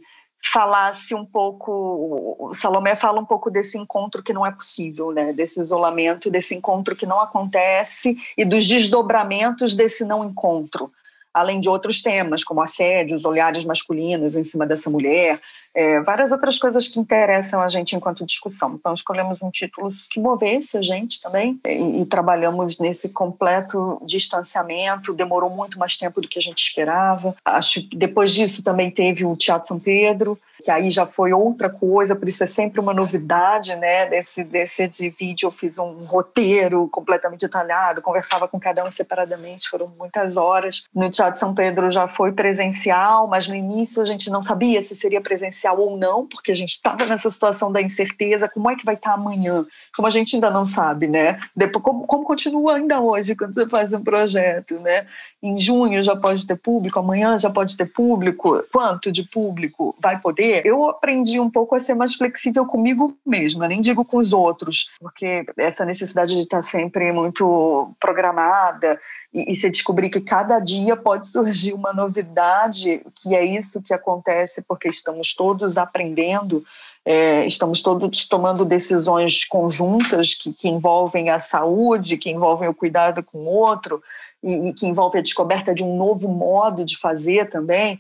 falasse 0.52 1.16
um 1.16 1.25
pouco, 1.25 2.38
o 2.40 2.54
Salomé 2.54 2.96
fala 2.96 3.20
um 3.20 3.25
pouco 3.25 3.50
desse 3.50 3.78
encontro 3.78 4.22
que 4.22 4.34
não 4.34 4.46
é 4.46 4.52
possível, 4.52 5.12
né? 5.12 5.32
Desse 5.32 5.58
isolamento, 5.58 6.30
desse 6.30 6.54
encontro 6.54 6.98
que 6.98 7.06
não 7.06 7.22
acontece 7.22 8.18
e 8.38 8.44
dos 8.44 8.68
desdobramentos 8.68 9.74
desse 9.74 10.04
não 10.04 10.25
encontro 10.25 10.92
além 11.34 11.60
de 11.60 11.68
outros 11.68 12.02
temas, 12.02 12.44
como 12.44 12.62
assédio, 12.62 13.16
os 13.16 13.25
olhares 13.25 13.66
masculinos 13.66 14.36
em 14.36 14.44
cima 14.44 14.66
dessa 14.66 14.90
mulher, 14.90 15.42
é, 15.75 16.00
várias 16.01 16.32
outras 16.32 16.60
coisas 16.60 16.88
que 16.88 17.00
interessam 17.00 17.60
a 17.62 17.68
gente 17.68 17.96
enquanto 17.96 18.25
discussão. 18.25 18.75
Então, 18.75 18.94
escolhemos 18.94 19.42
um 19.42 19.50
título 19.50 19.89
que 20.10 20.20
movesse 20.20 20.77
a 20.77 20.82
gente 20.82 21.22
também 21.22 21.60
e, 21.68 22.01
e, 22.01 22.06
trabalhamos 22.06 22.77
nesse 22.77 23.10
completo 23.10 24.00
distanciamento. 24.06 25.13
Demorou 25.13 25.50
muito 25.50 25.80
mais 25.80 25.98
tempo 25.98 26.22
do 26.22 26.27
que 26.27 26.38
a 26.38 26.42
gente 26.42 26.60
esperava. 26.60 27.36
Acho 27.44 27.82
que 27.82 27.96
depois 27.96 28.32
disso 28.32 28.63
também 28.63 28.92
teve 28.92 29.25
o 29.25 29.36
Teatro 29.36 29.68
São 29.68 29.80
Pedro, 29.80 30.39
que 30.62 30.70
aí 30.70 30.92
já 30.92 31.06
foi 31.06 31.34
outra 31.34 31.70
coisa, 31.70 32.15
por 32.15 32.30
isso 32.30 32.44
é 32.44 32.48
sempre 32.48 32.80
uma 32.80 32.94
novidade, 32.94 33.75
né? 33.75 34.06
Desse, 34.06 34.44
desse 34.44 34.88
de 34.88 35.10
vídeo 35.10 35.48
eu 35.48 35.51
fiz 35.51 35.77
um 35.77 36.06
roteiro 36.06 36.88
completamente 36.89 37.42
detalhado, 37.42 38.01
conversava 38.01 38.48
com 38.48 38.60
cada 38.60 38.86
um 38.86 38.92
separadamente, 38.92 39.70
foram 39.70 39.92
muitas 39.98 40.38
horas. 40.38 40.86
No 40.94 41.10
Teatro 41.10 41.39
São 41.39 41.53
Pedro 41.53 41.89
já 41.89 42.08
foi 42.08 42.32
presencial, 42.32 43.27
mas 43.27 43.48
no 43.48 43.56
início 43.56 44.01
a 44.01 44.06
gente 44.06 44.30
não 44.30 44.42
sabia 44.42 44.82
se 44.82 44.96
seria 44.96 45.20
presencial 45.20 45.62
ou 45.72 45.96
não, 45.98 46.25
porque 46.25 46.51
a 46.51 46.55
gente 46.55 46.72
estava 46.72 47.05
nessa 47.05 47.29
situação 47.29 47.72
da 47.72 47.82
incerteza, 47.82 48.50
como 48.50 48.70
é 48.70 48.75
que 48.75 48.86
vai 48.86 48.96
estar 48.96 49.13
amanhã? 49.13 49.65
Como 49.96 50.08
a 50.08 50.12
gente 50.12 50.36
ainda 50.36 50.50
não 50.50 50.65
sabe, 50.65 51.08
né? 51.08 51.39
Depois, 51.55 51.84
como, 51.84 52.05
como 52.05 52.24
continua 52.24 52.75
ainda 52.75 53.00
hoje 53.00 53.36
quando 53.36 53.53
você 53.53 53.67
faz 53.67 53.93
um 53.93 54.03
projeto, 54.03 54.79
né? 54.79 55.05
Em 55.41 55.58
junho 55.58 56.01
já 56.03 56.15
pode 56.15 56.46
ter 56.48 56.55
público, 56.55 57.00
amanhã 57.00 57.38
já 57.38 57.50
pode 57.50 57.77
ter 57.77 57.86
público, 57.86 58.63
quanto 58.72 59.12
de 59.12 59.24
público 59.24 59.96
vai 60.00 60.20
poder? 60.20 60.63
eu 60.63 60.89
aprendi 60.89 61.39
um 61.39 61.50
pouco 61.50 61.75
a 61.75 61.79
ser 61.79 61.93
mais 61.93 62.15
flexível 62.15 62.65
comigo 62.65 63.17
mesma, 63.25 63.67
nem 63.67 63.82
digo 63.82 64.03
com 64.05 64.17
os 64.17 64.34
outros, 64.34 64.91
porque 65.00 65.46
essa 65.58 65.86
necessidade 65.86 66.34
de 66.34 66.39
estar 66.39 66.62
sempre 66.62 67.12
muito 67.12 67.93
programada 68.00 69.00
e, 69.34 69.52
e 69.52 69.56
se 69.56 69.70
descobrir 69.70 70.10
que 70.10 70.22
cada 70.22 70.60
dia 70.60 70.96
pode 70.96 71.28
surgir 71.28 71.74
uma 71.74 71.92
novidade, 71.92 73.02
que 73.16 73.36
é 73.36 73.44
isso 73.44 73.82
que 73.82 73.94
acontece 73.94 74.62
porque 74.62 74.88
estamos 74.88 75.34
todos 75.34 75.78
aprendendo, 75.78 76.63
é, 77.06 77.46
estamos 77.46 77.82
todos 77.82 78.28
tomando 78.28 78.63
decisões 78.63 79.44
conjuntas 79.44 80.34
que, 80.34 80.54
que, 80.54 80.70
envolvem 80.70 81.30
a 81.30 81.40
saúde, 81.40 82.18
que 82.18 82.30
envolvem 82.30 82.70
o 82.70 82.74
cuidado 82.74 83.22
com 83.24 83.40
o 83.40 83.50
outro 83.50 84.02
e, 84.42 84.70
e 84.70 84.74
que 84.74 84.86
envolvem 84.86 85.20
a 85.20 85.24
descoberta 85.24 85.74
de 85.74 85.84
um 85.84 85.98
novo 85.98 86.30
modo 86.30 86.86
de 86.86 86.98
fazer 86.98 87.50
também. 87.50 88.00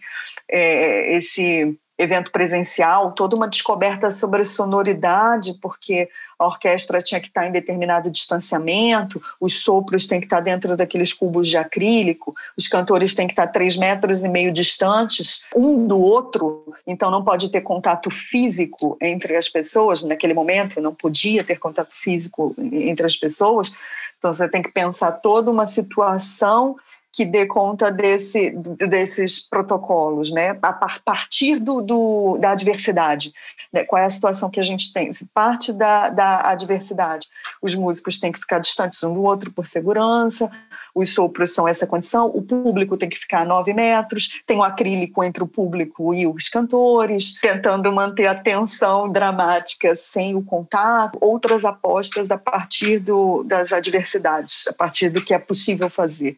É, 0.49 1.17
esse 1.17 1.77
evento 1.97 2.31
presencial, 2.31 3.11
toda 3.11 3.35
uma 3.35 3.47
descoberta 3.47 4.09
sobre 4.09 4.43
sonoridade, 4.43 5.53
porque 5.61 6.09
a 6.39 6.45
orquestra 6.45 6.99
tinha 7.01 7.21
que 7.21 7.27
estar 7.27 7.47
em 7.47 7.51
determinado 7.51 8.09
distanciamento, 8.09 9.21
os 9.39 9.61
sopros 9.61 10.07
têm 10.07 10.19
que 10.19 10.25
estar 10.25 10.39
dentro 10.39 10.75
daqueles 10.75 11.13
cubos 11.13 11.47
de 11.47 11.55
acrílico, 11.55 12.35
os 12.57 12.67
cantores 12.67 13.13
têm 13.13 13.27
que 13.27 13.33
estar 13.33 13.47
três 13.47 13.77
metros 13.77 14.23
e 14.23 14.27
meio 14.27 14.51
distantes 14.51 15.45
um 15.55 15.85
do 15.87 15.99
outro, 15.99 16.73
então 16.85 17.11
não 17.11 17.23
pode 17.23 17.51
ter 17.51 17.61
contato 17.61 18.09
físico 18.09 18.97
entre 18.99 19.35
as 19.37 19.47
pessoas, 19.47 20.03
naquele 20.03 20.33
momento 20.33 20.81
não 20.81 20.93
podia 20.93 21.43
ter 21.43 21.59
contato 21.59 21.93
físico 21.93 22.55
entre 22.57 23.05
as 23.05 23.15
pessoas, 23.15 23.71
então 24.17 24.33
você 24.33 24.47
tem 24.47 24.63
que 24.63 24.71
pensar 24.71 25.11
toda 25.11 25.51
uma 25.51 25.65
situação 25.65 26.75
que 27.13 27.23
dê 27.23 27.45
conta 27.45 27.91
desse, 27.91 28.49
desses 28.49 29.39
protocolos, 29.39 30.31
né? 30.31 30.57
a 30.63 30.73
partir 31.05 31.59
do, 31.59 31.79
do, 31.79 32.37
da 32.39 32.51
adversidade. 32.51 33.31
Né? 33.71 33.83
Qual 33.83 34.01
é 34.01 34.05
a 34.05 34.09
situação 34.09 34.49
que 34.49 34.59
a 34.59 34.63
gente 34.63 34.91
tem? 34.91 35.13
Se 35.13 35.23
parte 35.25 35.71
da, 35.71 36.09
da 36.09 36.49
adversidade, 36.49 37.27
os 37.61 37.75
músicos 37.75 38.19
têm 38.19 38.31
que 38.31 38.39
ficar 38.39 38.57
distantes 38.57 39.03
um 39.03 39.13
do 39.13 39.21
outro 39.21 39.51
por 39.51 39.67
segurança, 39.67 40.49
os 40.95 41.13
sopros 41.13 41.53
são 41.53 41.67
essa 41.67 41.85
condição, 41.85 42.31
o 42.33 42.41
público 42.41 42.97
tem 42.97 43.09
que 43.09 43.19
ficar 43.19 43.41
a 43.41 43.45
nove 43.45 43.73
metros, 43.73 44.41
tem 44.47 44.57
o 44.57 44.61
um 44.61 44.63
acrílico 44.63 45.23
entre 45.23 45.43
o 45.43 45.47
público 45.47 46.15
e 46.15 46.25
os 46.25 46.49
cantores, 46.49 47.39
tentando 47.39 47.91
manter 47.91 48.25
a 48.25 48.33
tensão 48.33 49.11
dramática 49.11 49.95
sem 49.95 50.35
o 50.35 50.41
contato, 50.41 51.19
outras 51.21 51.63
apostas 51.63 52.31
a 52.31 52.39
partir 52.39 52.97
do, 52.97 53.43
das 53.43 53.71
adversidades, 53.71 54.67
a 54.67 54.73
partir 54.73 55.09
do 55.09 55.23
que 55.23 55.33
é 55.33 55.39
possível 55.39 55.91
fazer. 55.91 56.37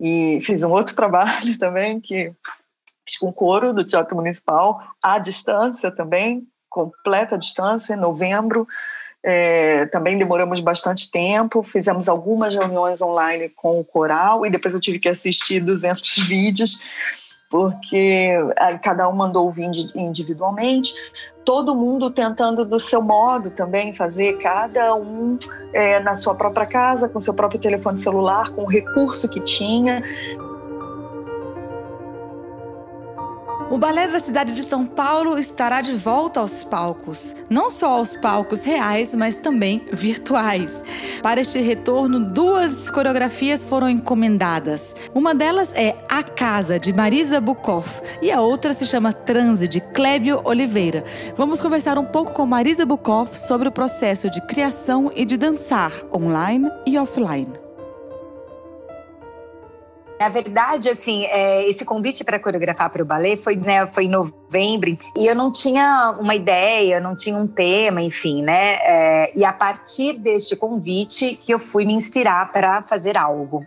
E 0.00 0.40
fiz 0.42 0.62
um 0.62 0.70
outro 0.70 0.94
trabalho 0.96 1.58
também, 1.58 2.00
que 2.00 2.32
fiz 3.06 3.18
com 3.18 3.32
coro 3.32 3.72
do 3.72 3.84
Teatro 3.84 4.16
Municipal, 4.16 4.80
à 5.02 5.18
distância 5.18 5.90
também, 5.90 6.46
completa 6.68 7.38
distância, 7.38 7.94
em 7.94 7.98
novembro. 7.98 8.66
É, 9.26 9.86
também 9.86 10.18
demoramos 10.18 10.60
bastante 10.60 11.10
tempo, 11.10 11.62
fizemos 11.62 12.10
algumas 12.10 12.54
reuniões 12.54 13.00
online 13.00 13.48
com 13.48 13.80
o 13.80 13.84
coral 13.84 14.44
e 14.44 14.50
depois 14.50 14.74
eu 14.74 14.80
tive 14.80 14.98
que 14.98 15.08
assistir 15.08 15.60
200 15.60 16.18
vídeos, 16.28 16.82
porque 17.50 18.32
cada 18.82 19.08
um 19.08 19.14
mandou 19.14 19.46
ouvir 19.46 19.70
individualmente, 19.94 20.92
todo 21.44 21.74
mundo 21.74 22.10
tentando 22.10 22.64
do 22.64 22.80
seu 22.80 23.02
modo 23.02 23.50
também 23.50 23.94
fazer, 23.94 24.38
cada 24.38 24.94
um 24.94 25.38
é, 25.72 26.00
na 26.00 26.14
sua 26.14 26.34
própria 26.34 26.66
casa, 26.66 27.08
com 27.08 27.20
seu 27.20 27.34
próprio 27.34 27.60
telefone 27.60 28.02
celular, 28.02 28.50
com 28.50 28.62
o 28.62 28.66
recurso 28.66 29.28
que 29.28 29.40
tinha. 29.40 30.02
O 33.70 33.78
Balé 33.78 34.06
da 34.06 34.20
cidade 34.20 34.52
de 34.52 34.62
São 34.62 34.84
Paulo 34.84 35.38
estará 35.38 35.80
de 35.80 35.94
volta 35.94 36.38
aos 36.38 36.62
palcos, 36.62 37.34
não 37.48 37.70
só 37.70 37.96
aos 37.96 38.14
palcos 38.14 38.62
reais, 38.62 39.14
mas 39.14 39.36
também 39.36 39.84
virtuais. 39.90 40.84
Para 41.22 41.40
este 41.40 41.60
retorno, 41.60 42.20
duas 42.20 42.90
coreografias 42.90 43.64
foram 43.64 43.88
encomendadas. 43.88 44.94
Uma 45.14 45.34
delas 45.34 45.72
é 45.74 45.96
A 46.08 46.22
Casa, 46.22 46.78
de 46.78 46.92
Marisa 46.92 47.40
Bukoff, 47.40 48.02
e 48.20 48.30
a 48.30 48.40
outra 48.40 48.74
se 48.74 48.84
chama 48.84 49.12
Transe, 49.12 49.66
de 49.66 49.80
Clébio 49.80 50.42
Oliveira. 50.44 51.02
Vamos 51.36 51.60
conversar 51.60 51.98
um 51.98 52.04
pouco 52.04 52.32
com 52.32 52.46
Marisa 52.46 52.84
Bukoff 52.84 53.38
sobre 53.38 53.68
o 53.68 53.72
processo 53.72 54.30
de 54.30 54.40
criação 54.46 55.10
e 55.16 55.24
de 55.24 55.36
dançar 55.36 55.92
online 56.12 56.70
e 56.86 56.98
offline. 56.98 57.63
Na 60.18 60.28
verdade, 60.28 60.88
assim, 60.88 61.24
é, 61.24 61.68
esse 61.68 61.84
convite 61.84 62.22
para 62.24 62.38
coreografar 62.38 62.88
para 62.90 63.02
o 63.02 63.04
balé 63.04 63.36
foi, 63.36 63.56
né, 63.56 63.86
foi 63.86 64.04
em 64.04 64.08
novembro 64.08 64.96
e 65.16 65.26
eu 65.26 65.34
não 65.34 65.50
tinha 65.50 66.16
uma 66.20 66.34
ideia, 66.34 67.00
não 67.00 67.16
tinha 67.16 67.36
um 67.36 67.46
tema, 67.46 68.00
enfim, 68.00 68.42
né? 68.42 68.78
É, 68.82 69.32
e 69.34 69.44
a 69.44 69.52
partir 69.52 70.18
deste 70.18 70.54
convite 70.56 71.36
que 71.36 71.52
eu 71.52 71.58
fui 71.58 71.84
me 71.84 71.92
inspirar 71.92 72.52
para 72.52 72.82
fazer 72.82 73.18
algo. 73.18 73.66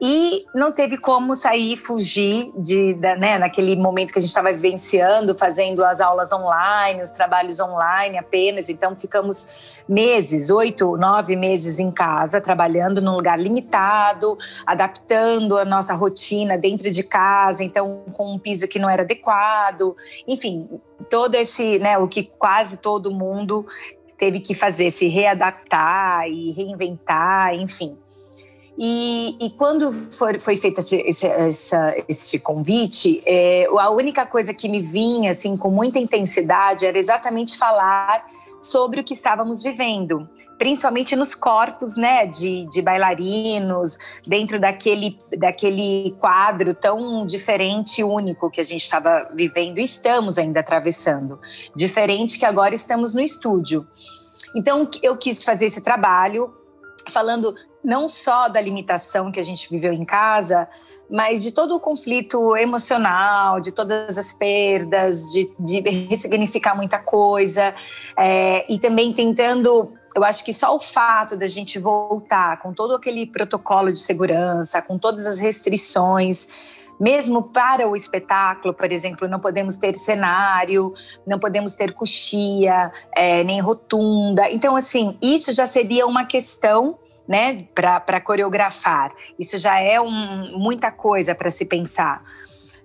E 0.00 0.44
não 0.54 0.70
teve 0.70 0.96
como 0.96 1.34
sair, 1.34 1.76
fugir 1.76 2.52
de, 2.56 2.94
da, 2.94 3.16
né, 3.16 3.36
naquele 3.36 3.74
momento 3.74 4.12
que 4.12 4.18
a 4.18 4.22
gente 4.22 4.28
estava 4.28 4.52
vivenciando, 4.52 5.34
fazendo 5.36 5.84
as 5.84 6.00
aulas 6.00 6.32
online, 6.32 7.02
os 7.02 7.10
trabalhos 7.10 7.58
online 7.58 8.16
apenas. 8.16 8.68
Então, 8.68 8.94
ficamos 8.94 9.82
meses, 9.88 10.50
oito, 10.50 10.96
nove 10.96 11.34
meses 11.34 11.80
em 11.80 11.90
casa, 11.90 12.40
trabalhando 12.40 13.00
num 13.00 13.16
lugar 13.16 13.38
limitado, 13.38 14.38
adaptando 14.64 15.58
a 15.58 15.64
nossa 15.64 15.94
rotina 15.94 16.56
dentro 16.56 16.90
de 16.90 17.02
casa, 17.02 17.64
então, 17.64 18.04
com 18.12 18.34
um 18.34 18.38
piso 18.38 18.68
que 18.68 18.78
não 18.78 18.88
era 18.88 19.02
adequado. 19.02 19.96
Enfim, 20.28 20.68
todo 21.10 21.34
esse, 21.34 21.78
né, 21.80 21.98
o 21.98 22.06
que 22.06 22.22
quase 22.22 22.76
todo 22.76 23.10
mundo 23.10 23.66
teve 24.16 24.40
que 24.40 24.54
fazer, 24.54 24.90
se 24.90 25.08
readaptar 25.08 26.28
e 26.28 26.50
reinventar, 26.52 27.54
enfim. 27.54 27.96
E, 28.80 29.36
e 29.40 29.50
quando 29.50 29.90
for, 29.90 30.38
foi 30.38 30.56
feito 30.56 30.78
esse, 30.78 30.96
esse, 30.98 31.26
essa, 31.26 31.96
esse 32.06 32.38
convite, 32.38 33.20
é, 33.26 33.66
a 33.76 33.90
única 33.90 34.24
coisa 34.24 34.54
que 34.54 34.68
me 34.68 34.80
vinha 34.80 35.32
assim 35.32 35.56
com 35.56 35.68
muita 35.68 35.98
intensidade 35.98 36.86
era 36.86 36.96
exatamente 36.96 37.58
falar 37.58 38.24
sobre 38.60 39.00
o 39.00 39.04
que 39.04 39.12
estávamos 39.12 39.62
vivendo, 39.62 40.28
principalmente 40.58 41.14
nos 41.16 41.34
corpos, 41.34 41.96
né, 41.96 42.26
de, 42.26 42.68
de 42.70 42.82
bailarinos, 42.82 43.96
dentro 44.26 44.60
daquele, 44.60 45.18
daquele 45.36 46.16
quadro 46.20 46.74
tão 46.74 47.24
diferente 47.24 48.00
e 48.00 48.04
único 48.04 48.50
que 48.50 48.60
a 48.60 48.64
gente 48.64 48.82
estava 48.82 49.28
vivendo 49.34 49.78
e 49.78 49.84
estamos 49.84 50.38
ainda 50.38 50.60
atravessando. 50.60 51.40
Diferente 51.74 52.38
que 52.38 52.44
agora 52.44 52.74
estamos 52.74 53.14
no 53.14 53.20
estúdio. 53.20 53.86
Então, 54.54 54.88
eu 55.02 55.16
quis 55.16 55.44
fazer 55.44 55.66
esse 55.66 55.80
trabalho 55.80 56.52
falando 57.08 57.54
não 57.84 58.08
só 58.08 58.48
da 58.48 58.60
limitação 58.60 59.30
que 59.30 59.40
a 59.40 59.42
gente 59.42 59.68
viveu 59.70 59.92
em 59.92 60.04
casa, 60.04 60.68
mas 61.10 61.42
de 61.42 61.52
todo 61.52 61.74
o 61.74 61.80
conflito 61.80 62.56
emocional, 62.56 63.60
de 63.60 63.72
todas 63.72 64.18
as 64.18 64.32
perdas, 64.32 65.32
de, 65.32 65.50
de 65.58 65.80
ressignificar 65.80 66.74
muita 66.74 66.98
coisa, 66.98 67.74
é, 68.16 68.70
e 68.72 68.78
também 68.78 69.12
tentando. 69.12 69.92
Eu 70.14 70.24
acho 70.24 70.44
que 70.44 70.52
só 70.52 70.74
o 70.74 70.80
fato 70.80 71.36
da 71.36 71.46
gente 71.46 71.78
voltar 71.78 72.60
com 72.60 72.72
todo 72.72 72.94
aquele 72.94 73.26
protocolo 73.26 73.90
de 73.90 74.00
segurança, 74.00 74.82
com 74.82 74.98
todas 74.98 75.26
as 75.26 75.38
restrições, 75.38 76.48
mesmo 76.98 77.42
para 77.42 77.88
o 77.88 77.94
espetáculo, 77.94 78.74
por 78.74 78.90
exemplo, 78.90 79.28
não 79.28 79.38
podemos 79.38 79.76
ter 79.76 79.94
cenário, 79.94 80.92
não 81.24 81.38
podemos 81.38 81.72
ter 81.72 81.92
coxia, 81.92 82.90
é, 83.14 83.44
nem 83.44 83.60
rotunda. 83.60 84.50
Então, 84.50 84.74
assim, 84.74 85.16
isso 85.22 85.52
já 85.52 85.66
seria 85.66 86.06
uma 86.06 86.26
questão 86.26 86.98
né, 87.28 87.66
para 87.74 88.20
coreografar. 88.20 89.12
Isso 89.38 89.58
já 89.58 89.78
é 89.78 90.00
um, 90.00 90.58
muita 90.58 90.90
coisa 90.90 91.34
para 91.34 91.50
se 91.50 91.66
pensar. 91.66 92.22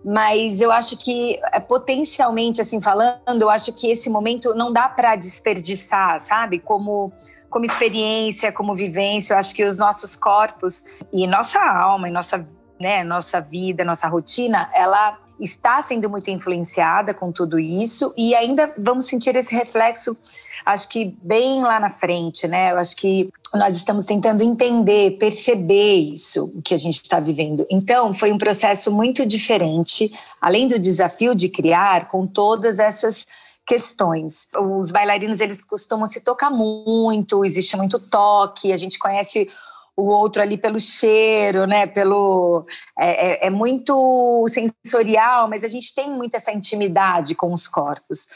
Mas 0.03 0.59
eu 0.59 0.69
acho 0.69 0.97
que, 0.97 1.39
é, 1.53 1.61
potencialmente, 1.61 2.59
assim, 2.59 2.81
falando, 2.81 3.41
eu 3.41 3.49
acho 3.49 3.71
que 3.71 3.89
esse 3.89 4.09
momento 4.09 4.53
não 4.53 4.73
dá 4.73 4.89
para 4.89 5.15
desperdiçar, 5.15 6.19
sabe? 6.19 6.59
Como, 6.59 7.13
como 7.49 7.63
experiência, 7.63 8.51
como 8.51 8.75
vivência. 8.75 9.33
Eu 9.33 9.37
acho 9.37 9.55
que 9.55 9.63
os 9.63 9.79
nossos 9.79 10.17
corpos 10.17 10.83
e 11.13 11.25
nossa 11.25 11.59
alma 11.61 12.09
e 12.09 12.11
nossa, 12.11 12.45
né, 12.77 13.01
nossa 13.01 13.39
vida, 13.39 13.85
nossa 13.85 14.09
rotina, 14.09 14.69
ela 14.73 15.17
está 15.39 15.81
sendo 15.81 16.09
muito 16.09 16.29
influenciada 16.29 17.13
com 17.13 17.31
tudo 17.31 17.57
isso 17.57 18.13
e 18.17 18.35
ainda 18.35 18.73
vamos 18.77 19.05
sentir 19.05 19.35
esse 19.35 19.55
reflexo 19.55 20.17
acho 20.65 20.89
que 20.89 21.15
bem 21.21 21.61
lá 21.61 21.79
na 21.79 21.89
frente, 21.89 22.47
né? 22.47 22.71
Eu 22.71 22.77
acho 22.77 22.95
que 22.95 23.31
nós 23.53 23.75
estamos 23.75 24.05
tentando 24.05 24.43
entender, 24.43 25.17
perceber 25.17 25.95
isso 25.95 26.53
que 26.63 26.73
a 26.73 26.77
gente 26.77 27.01
está 27.01 27.19
vivendo. 27.19 27.65
Então, 27.69 28.13
foi 28.13 28.31
um 28.31 28.37
processo 28.37 28.91
muito 28.91 29.25
diferente, 29.25 30.11
além 30.41 30.67
do 30.67 30.79
desafio 30.79 31.35
de 31.35 31.49
criar 31.49 32.09
com 32.09 32.25
todas 32.25 32.79
essas 32.79 33.27
questões. 33.65 34.49
Os 34.57 34.91
bailarinos 34.91 35.39
eles 35.39 35.63
costumam 35.63 36.07
se 36.07 36.21
tocar 36.21 36.49
muito, 36.49 37.45
existe 37.45 37.77
muito 37.77 37.99
toque, 37.99 38.73
a 38.73 38.77
gente 38.77 38.99
conhece 38.99 39.47
o 39.95 40.05
outro 40.07 40.41
ali 40.41 40.57
pelo 40.57 40.79
cheiro, 40.79 41.67
né? 41.67 41.85
Pelo 41.85 42.65
é, 42.97 43.45
é, 43.45 43.47
é 43.47 43.49
muito 43.49 44.45
sensorial, 44.47 45.47
mas 45.47 45.63
a 45.63 45.67
gente 45.67 45.93
tem 45.93 46.09
muito 46.09 46.35
essa 46.35 46.51
intimidade 46.51 47.35
com 47.35 47.53
os 47.53 47.67
corpos. 47.67 48.27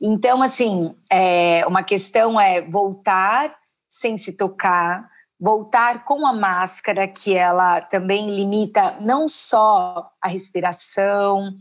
Então, 0.00 0.42
assim, 0.42 0.94
é, 1.10 1.64
uma 1.66 1.82
questão 1.82 2.40
é 2.40 2.60
voltar 2.62 3.54
sem 3.88 4.18
se 4.18 4.36
tocar, 4.36 5.08
voltar 5.38 6.04
com 6.04 6.26
a 6.26 6.32
máscara, 6.32 7.06
que 7.06 7.34
ela 7.34 7.80
também 7.80 8.34
limita 8.34 8.96
não 9.00 9.28
só 9.28 10.10
a 10.20 10.28
respiração, 10.28 11.52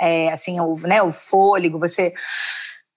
é, 0.00 0.30
assim, 0.30 0.58
o, 0.60 0.74
né, 0.86 1.02
o 1.02 1.12
fôlego, 1.12 1.78
você 1.78 2.12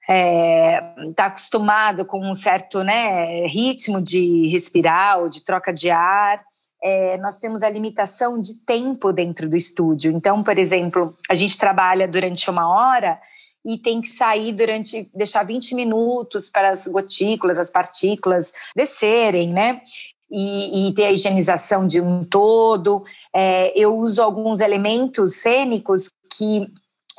está 0.08 0.14
é, 0.14 0.82
tá 1.16 1.26
acostumado 1.26 2.06
com 2.06 2.20
um 2.20 2.34
certo 2.34 2.84
né, 2.84 3.46
ritmo 3.48 4.02
de 4.02 4.48
respirar 4.48 5.20
ou 5.20 5.30
de 5.30 5.44
troca 5.44 5.74
de 5.74 5.90
ar. 5.90 6.38
É, 6.82 7.18
nós 7.18 7.40
temos 7.40 7.64
a 7.64 7.70
limitação 7.70 8.40
de 8.40 8.64
tempo 8.64 9.12
dentro 9.12 9.50
do 9.50 9.58
estúdio. 9.58 10.12
Então, 10.12 10.44
por 10.44 10.60
exemplo, 10.60 11.18
a 11.30 11.34
gente 11.34 11.58
trabalha 11.58 12.08
durante 12.08 12.50
uma 12.50 12.68
hora 12.68 13.20
e 13.66 13.78
tem 13.78 14.00
que 14.00 14.10
sair 14.10 14.52
durante, 14.52 15.10
deixar 15.14 15.44
20 15.44 15.74
minutos 15.74 16.48
para 16.48 16.70
as 16.70 16.88
gotículas, 16.88 17.58
as 17.58 17.72
partículas 17.72 18.54
descerem, 18.76 19.52
né? 19.52 19.82
E, 20.30 20.90
e 20.90 20.94
ter 20.94 21.06
a 21.06 21.12
higienização 21.12 21.88
de 21.88 22.00
um 22.00 22.22
todo. 22.22 23.04
É, 23.34 23.78
eu 23.78 23.96
uso 23.96 24.22
alguns 24.22 24.60
elementos 24.60 25.38
cênicos 25.38 26.10
que 26.38 26.68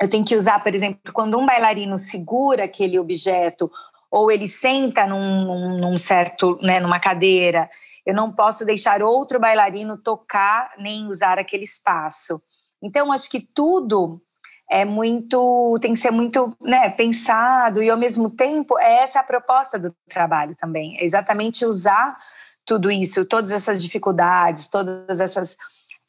eu 0.01 0.09
tenho 0.09 0.23
que 0.23 0.35
usar, 0.35 0.63
por 0.63 0.73
exemplo, 0.73 1.11
quando 1.11 1.37
um 1.37 1.45
bailarino 1.45 1.97
segura 1.97 2.65
aquele 2.65 2.99
objeto 2.99 3.69
ou 4.09 4.31
ele 4.31 4.47
senta 4.47 5.05
num, 5.05 5.79
num, 5.79 5.97
certo, 5.97 6.57
né, 6.61 6.79
numa 6.79 6.99
cadeira, 6.99 7.69
eu 8.05 8.13
não 8.13 8.31
posso 8.31 8.65
deixar 8.65 9.01
outro 9.01 9.39
bailarino 9.39 9.97
tocar 9.97 10.71
nem 10.77 11.07
usar 11.07 11.37
aquele 11.37 11.63
espaço. 11.63 12.41
Então, 12.81 13.11
acho 13.11 13.29
que 13.29 13.41
tudo 13.41 14.21
é 14.69 14.83
muito 14.83 15.77
tem 15.81 15.93
que 15.93 15.99
ser 15.99 16.11
muito 16.11 16.55
né, 16.61 16.89
pensado 16.89 17.81
e 17.81 17.89
ao 17.89 17.97
mesmo 17.97 18.29
tempo 18.29 18.77
é 18.77 19.03
essa 19.03 19.19
a 19.19 19.23
proposta 19.23 19.79
do 19.79 19.93
trabalho 20.09 20.55
também 20.55 20.97
é 20.99 21.03
exatamente 21.03 21.65
usar 21.65 22.17
tudo 22.65 22.91
isso 22.91 23.25
todas 23.25 23.51
essas 23.51 23.81
dificuldades 23.81 24.69
todas 24.69 25.21
essas 25.21 25.57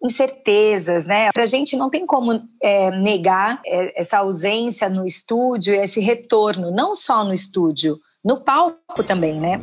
incertezas 0.03 1.07
né? 1.07 1.31
Para 1.33 1.43
a 1.43 1.47
gente 1.47 1.77
não 1.77 1.91
tem 1.91 2.07
como 2.07 2.41
é, 2.63 2.91
negar 2.91 3.61
é, 3.67 4.01
essa 4.01 4.19
ausência 4.19 4.89
no 4.89 5.05
estúdio 5.05 5.75
e 5.75 5.79
esse 5.79 6.01
retorno 6.01 6.71
não 6.71 6.95
só 6.95 7.25
no 7.25 7.33
estúdio 7.33 7.99
no 8.25 8.41
palco 8.43 9.03
também 9.05 9.41
né 9.41 9.61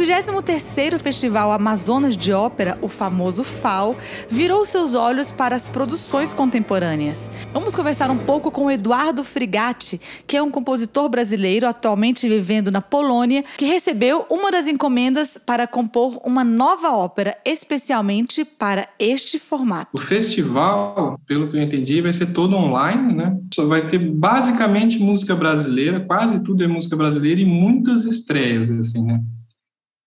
23º 0.00 0.98
Festival 0.98 1.52
Amazonas 1.52 2.16
de 2.16 2.32
Ópera, 2.32 2.78
o 2.80 2.88
famoso 2.88 3.44
FAO, 3.44 3.94
virou 4.30 4.64
seus 4.64 4.94
olhos 4.94 5.30
para 5.30 5.54
as 5.54 5.68
produções 5.68 6.32
contemporâneas. 6.32 7.30
Vamos 7.52 7.74
conversar 7.74 8.10
um 8.10 8.16
pouco 8.16 8.50
com 8.50 8.70
Eduardo 8.70 9.22
Frigatti, 9.22 10.00
que 10.26 10.38
é 10.38 10.42
um 10.42 10.50
compositor 10.50 11.06
brasileiro 11.10 11.66
atualmente 11.66 12.26
vivendo 12.26 12.70
na 12.70 12.80
Polônia, 12.80 13.44
que 13.58 13.66
recebeu 13.66 14.24
uma 14.30 14.50
das 14.50 14.66
encomendas 14.66 15.38
para 15.44 15.66
compor 15.66 16.18
uma 16.24 16.42
nova 16.42 16.92
ópera 16.92 17.36
especialmente 17.44 18.42
para 18.42 18.88
este 18.98 19.38
formato. 19.38 19.90
O 19.92 19.98
festival, 19.98 21.20
pelo 21.26 21.50
que 21.50 21.58
eu 21.58 21.62
entendi, 21.62 22.00
vai 22.00 22.14
ser 22.14 22.32
todo 22.32 22.56
online, 22.56 23.12
né? 23.12 23.36
Só 23.52 23.66
vai 23.66 23.86
ter 23.86 23.98
basicamente 23.98 24.98
música 24.98 25.36
brasileira, 25.36 26.00
quase 26.00 26.42
tudo 26.42 26.64
é 26.64 26.66
música 26.66 26.96
brasileira 26.96 27.42
e 27.42 27.44
muitas 27.44 28.06
estreias, 28.06 28.70
assim, 28.70 29.04
né? 29.04 29.20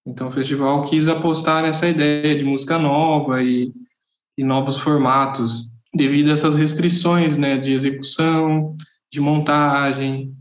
Então, 0.05 0.27
o 0.27 0.31
festival 0.31 0.83
quis 0.83 1.07
apostar 1.07 1.63
nessa 1.63 1.87
ideia 1.87 2.35
de 2.35 2.43
música 2.43 2.77
nova 2.77 3.41
e, 3.41 3.71
e 4.37 4.43
novos 4.43 4.77
formatos, 4.77 5.69
devido 5.93 6.29
a 6.29 6.33
essas 6.33 6.55
restrições 6.55 7.37
né, 7.37 7.57
de 7.57 7.73
execução, 7.73 8.75
de 9.11 9.21
montagem. 9.21 10.33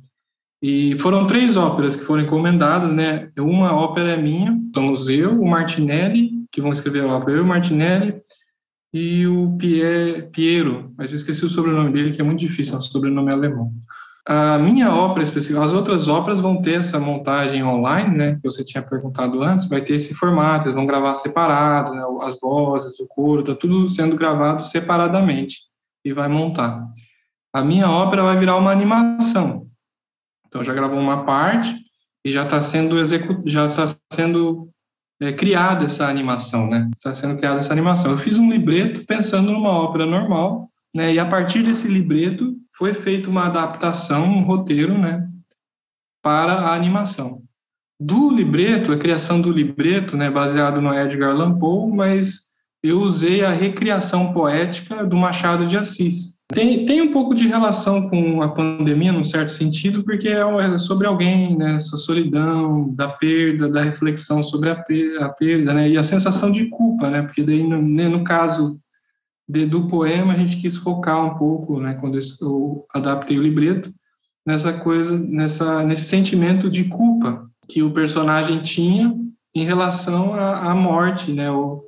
E 0.61 0.97
foram 0.99 1.27
três 1.27 1.57
óperas 1.57 1.95
que 1.95 2.05
foram 2.05 2.23
encomendadas, 2.23 2.93
né? 2.93 3.31
Uma 3.39 3.75
ópera 3.75 4.11
é 4.11 4.17
minha, 4.17 4.57
somos 4.75 5.09
eu, 5.09 5.41
o 5.41 5.49
Martinelli, 5.49 6.31
que 6.51 6.61
vão 6.61 6.73
escrever 6.73 7.05
a 7.05 7.17
ópera, 7.17 7.39
eu, 7.39 7.43
o 7.43 7.47
Martinelli, 7.47 8.21
e 8.93 9.27
o 9.27 9.57
Piero, 9.57 10.93
mas 10.97 11.11
eu 11.11 11.17
esqueci 11.17 11.45
o 11.45 11.49
sobrenome 11.49 11.91
dele, 11.93 12.11
que 12.11 12.21
é 12.21 12.25
muito 12.25 12.41
difícil, 12.41 12.75
é 12.75 12.79
um 12.79 12.83
sobrenome 12.83 13.33
alemão. 13.33 13.73
A 14.25 14.57
minha 14.57 14.95
ópera 14.95 15.25
específica, 15.25 15.65
as 15.65 15.75
outras 15.75 16.07
óperas 16.07 16.39
vão 16.39 16.63
ter 16.63 16.79
essa 16.79 16.99
montagem 17.01 17.65
online, 17.65 18.17
né, 18.17 18.35
que 18.37 18.43
você 18.45 18.65
tinha 18.65 18.83
perguntado 18.83 19.43
antes, 19.43 19.69
vai 19.69 19.81
ter 19.81 19.95
esse 19.95 20.15
formato, 20.15 20.67
eles 20.67 20.77
vão 20.77 20.87
gravar 20.87 21.15
separado, 21.17 21.93
né, 21.93 22.03
as 22.23 22.39
vozes, 22.39 23.01
o 23.01 23.09
coro, 23.09 23.43
tá 23.43 23.55
tudo 23.55 23.89
sendo 23.89 24.17
gravado 24.17 24.65
separadamente 24.65 25.63
e 26.05 26.13
vai 26.13 26.29
montar. 26.29 26.87
A 27.53 27.63
minha 27.63 27.91
ópera 27.91 28.23
vai 28.23 28.39
virar 28.39 28.57
uma 28.57 28.71
animação. 28.71 29.67
Então 30.47 30.63
já 30.63 30.73
gravou 30.73 30.99
uma 30.99 31.25
parte 31.25 31.75
e 32.25 32.31
já 32.31 32.45
está 32.45 32.63
sendo 32.63 32.99
execut... 33.01 33.43
já 33.45 33.67
está 33.67 33.85
sendo 34.13 34.71
é, 35.21 35.33
criada 35.33 35.85
essa 35.85 36.07
animação, 36.07 36.69
né? 36.69 36.89
Está 36.95 37.13
sendo 37.13 37.37
criada 37.37 37.59
essa 37.59 37.73
animação. 37.73 38.11
Eu 38.11 38.19
fiz 38.19 38.39
um 38.39 38.51
libreto 38.51 39.05
pensando 39.07 39.53
numa 39.53 39.71
ópera 39.71 40.07
normal, 40.07 40.71
né? 40.95 41.15
E 41.15 41.19
a 41.19 41.27
partir 41.27 41.63
desse 41.63 41.89
libreto 41.89 42.55
foi 42.77 42.95
feita 42.95 43.29
uma 43.29 43.47
adaptação, 43.47 44.25
um 44.25 44.43
roteiro, 44.43 44.97
né, 44.97 45.29
para 46.23 46.53
a 46.53 46.75
animação. 46.75 47.43
Do 48.01 48.31
libreto, 48.31 48.93
a 48.93 48.97
criação 48.97 49.41
do 49.41 49.53
libreto, 49.53 50.17
né, 50.17 50.31
baseado 50.31 50.81
no 50.81 50.93
Edgar 50.93 51.31
Allan 51.31 51.59
Poe, 51.59 51.93
mas 51.93 52.51
eu 52.83 53.01
usei 53.01 53.45
a 53.45 53.53
recriação 53.53 54.33
poética 54.33 55.05
do 55.05 55.17
Machado 55.17 55.67
de 55.67 55.79
Assis. 55.79 56.39
Tem, 56.49 56.85
tem 56.85 57.01
um 57.01 57.13
pouco 57.13 57.35
de 57.35 57.47
relação 57.47 58.09
com 58.09 58.43
a 58.43 58.49
pandemia, 58.49 59.13
num 59.13 59.25
certo 59.25 59.53
sentido, 59.53 60.03
porque 60.03 60.29
é, 60.29 60.41
é 60.41 60.79
sobre 60.79 61.07
alguém, 61.07 61.57
né, 61.57 61.77
essa 61.77 61.97
solidão, 61.97 62.93
da 62.95 63.09
perda, 63.09 63.69
da 63.69 63.83
reflexão 63.83 64.43
sobre 64.43 64.69
a 64.69 64.75
perda, 64.75 65.27
a 65.27 65.29
perda 65.29 65.73
né, 65.73 65.89
e 65.89 65.97
a 65.97 66.03
sensação 66.03 66.51
de 66.51 66.67
culpa, 66.67 67.09
né, 67.09 67.23
porque 67.23 67.43
daí, 67.43 67.63
no, 67.63 67.81
né, 67.81 68.09
no 68.09 68.25
caso 68.25 68.79
de, 69.53 69.67
do 69.67 69.87
poema 69.87 70.33
a 70.33 70.37
gente 70.37 70.57
quis 70.57 70.77
focar 70.77 71.23
um 71.25 71.35
pouco, 71.35 71.79
né, 71.79 71.95
quando 71.95 72.19
eu 72.41 72.87
adaptei 72.93 73.39
o 73.39 73.43
libreto, 73.43 73.93
nessa 74.47 74.73
coisa, 74.73 75.19
nessa, 75.19 75.85
nesse 75.85 76.07
sentimento 76.07 76.71
de 76.71 76.85
culpa 76.85 77.49
que 77.69 77.83
o 77.83 77.93
personagem 77.93 78.61
tinha 78.61 79.15
em 79.55 79.65
relação 79.65 80.35
à, 80.35 80.75
morte, 80.75 81.33
né, 81.33 81.51
o, 81.51 81.85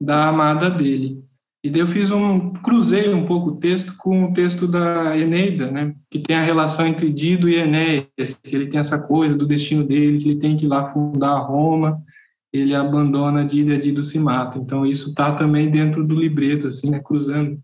da 0.00 0.28
amada 0.28 0.70
dele. 0.70 1.22
E 1.62 1.68
daí 1.68 1.82
eu 1.82 1.86
fiz 1.86 2.10
um, 2.10 2.52
cruzei 2.54 3.12
um 3.12 3.26
pouco 3.26 3.50
o 3.50 3.56
texto 3.56 3.94
com 3.98 4.24
o 4.24 4.32
texto 4.32 4.66
da 4.66 5.18
Eneida, 5.18 5.70
né, 5.70 5.94
que 6.08 6.20
tem 6.20 6.36
a 6.36 6.42
relação 6.42 6.86
entre 6.86 7.10
Dido 7.10 7.48
e 7.48 7.56
Enéas, 7.56 8.40
que 8.42 8.54
ele 8.54 8.68
tem 8.68 8.78
essa 8.78 8.98
coisa 8.98 9.36
do 9.36 9.46
destino 9.46 9.82
dele, 9.82 10.18
que 10.18 10.28
ele 10.28 10.38
tem 10.38 10.56
que 10.56 10.64
ir 10.64 10.68
lá 10.68 10.84
fundar 10.84 11.38
Roma, 11.38 12.00
ele 12.52 12.74
abandona 12.74 13.44
Dido 13.44 13.72
e 13.72 13.78
Dido 13.78 14.02
se 14.02 14.18
mata. 14.18 14.58
Então 14.58 14.84
isso 14.84 15.10
está 15.10 15.32
também 15.32 15.70
dentro 15.70 16.04
do 16.04 16.14
libreto, 16.14 16.68
assim, 16.68 16.90
né, 16.90 17.00
cruzando. 17.00 17.58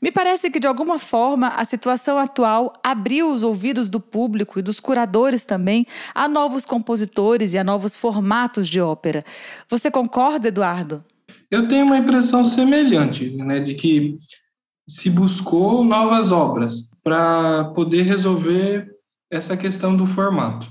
Me 0.00 0.10
parece 0.10 0.50
que, 0.50 0.58
de 0.58 0.66
alguma 0.66 0.98
forma, 0.98 1.48
a 1.48 1.64
situação 1.64 2.18
atual 2.18 2.72
abriu 2.82 3.30
os 3.30 3.42
ouvidos 3.42 3.88
do 3.88 4.00
público 4.00 4.58
e 4.58 4.62
dos 4.62 4.80
curadores 4.80 5.44
também 5.44 5.86
a 6.14 6.26
novos 6.26 6.64
compositores 6.64 7.54
e 7.54 7.58
a 7.58 7.64
novos 7.64 7.96
formatos 7.96 8.68
de 8.68 8.80
ópera. 8.80 9.24
Você 9.68 9.90
concorda, 9.90 10.48
Eduardo? 10.48 11.04
Eu 11.50 11.68
tenho 11.68 11.84
uma 11.86 11.98
impressão 11.98 12.44
semelhante, 12.44 13.30
né, 13.36 13.60
de 13.60 13.74
que 13.74 14.16
se 14.88 15.08
buscou 15.08 15.84
novas 15.84 16.32
obras 16.32 16.90
para 17.02 17.64
poder 17.66 18.02
resolver 18.02 18.90
essa 19.30 19.56
questão 19.56 19.96
do 19.96 20.06
formato. 20.06 20.68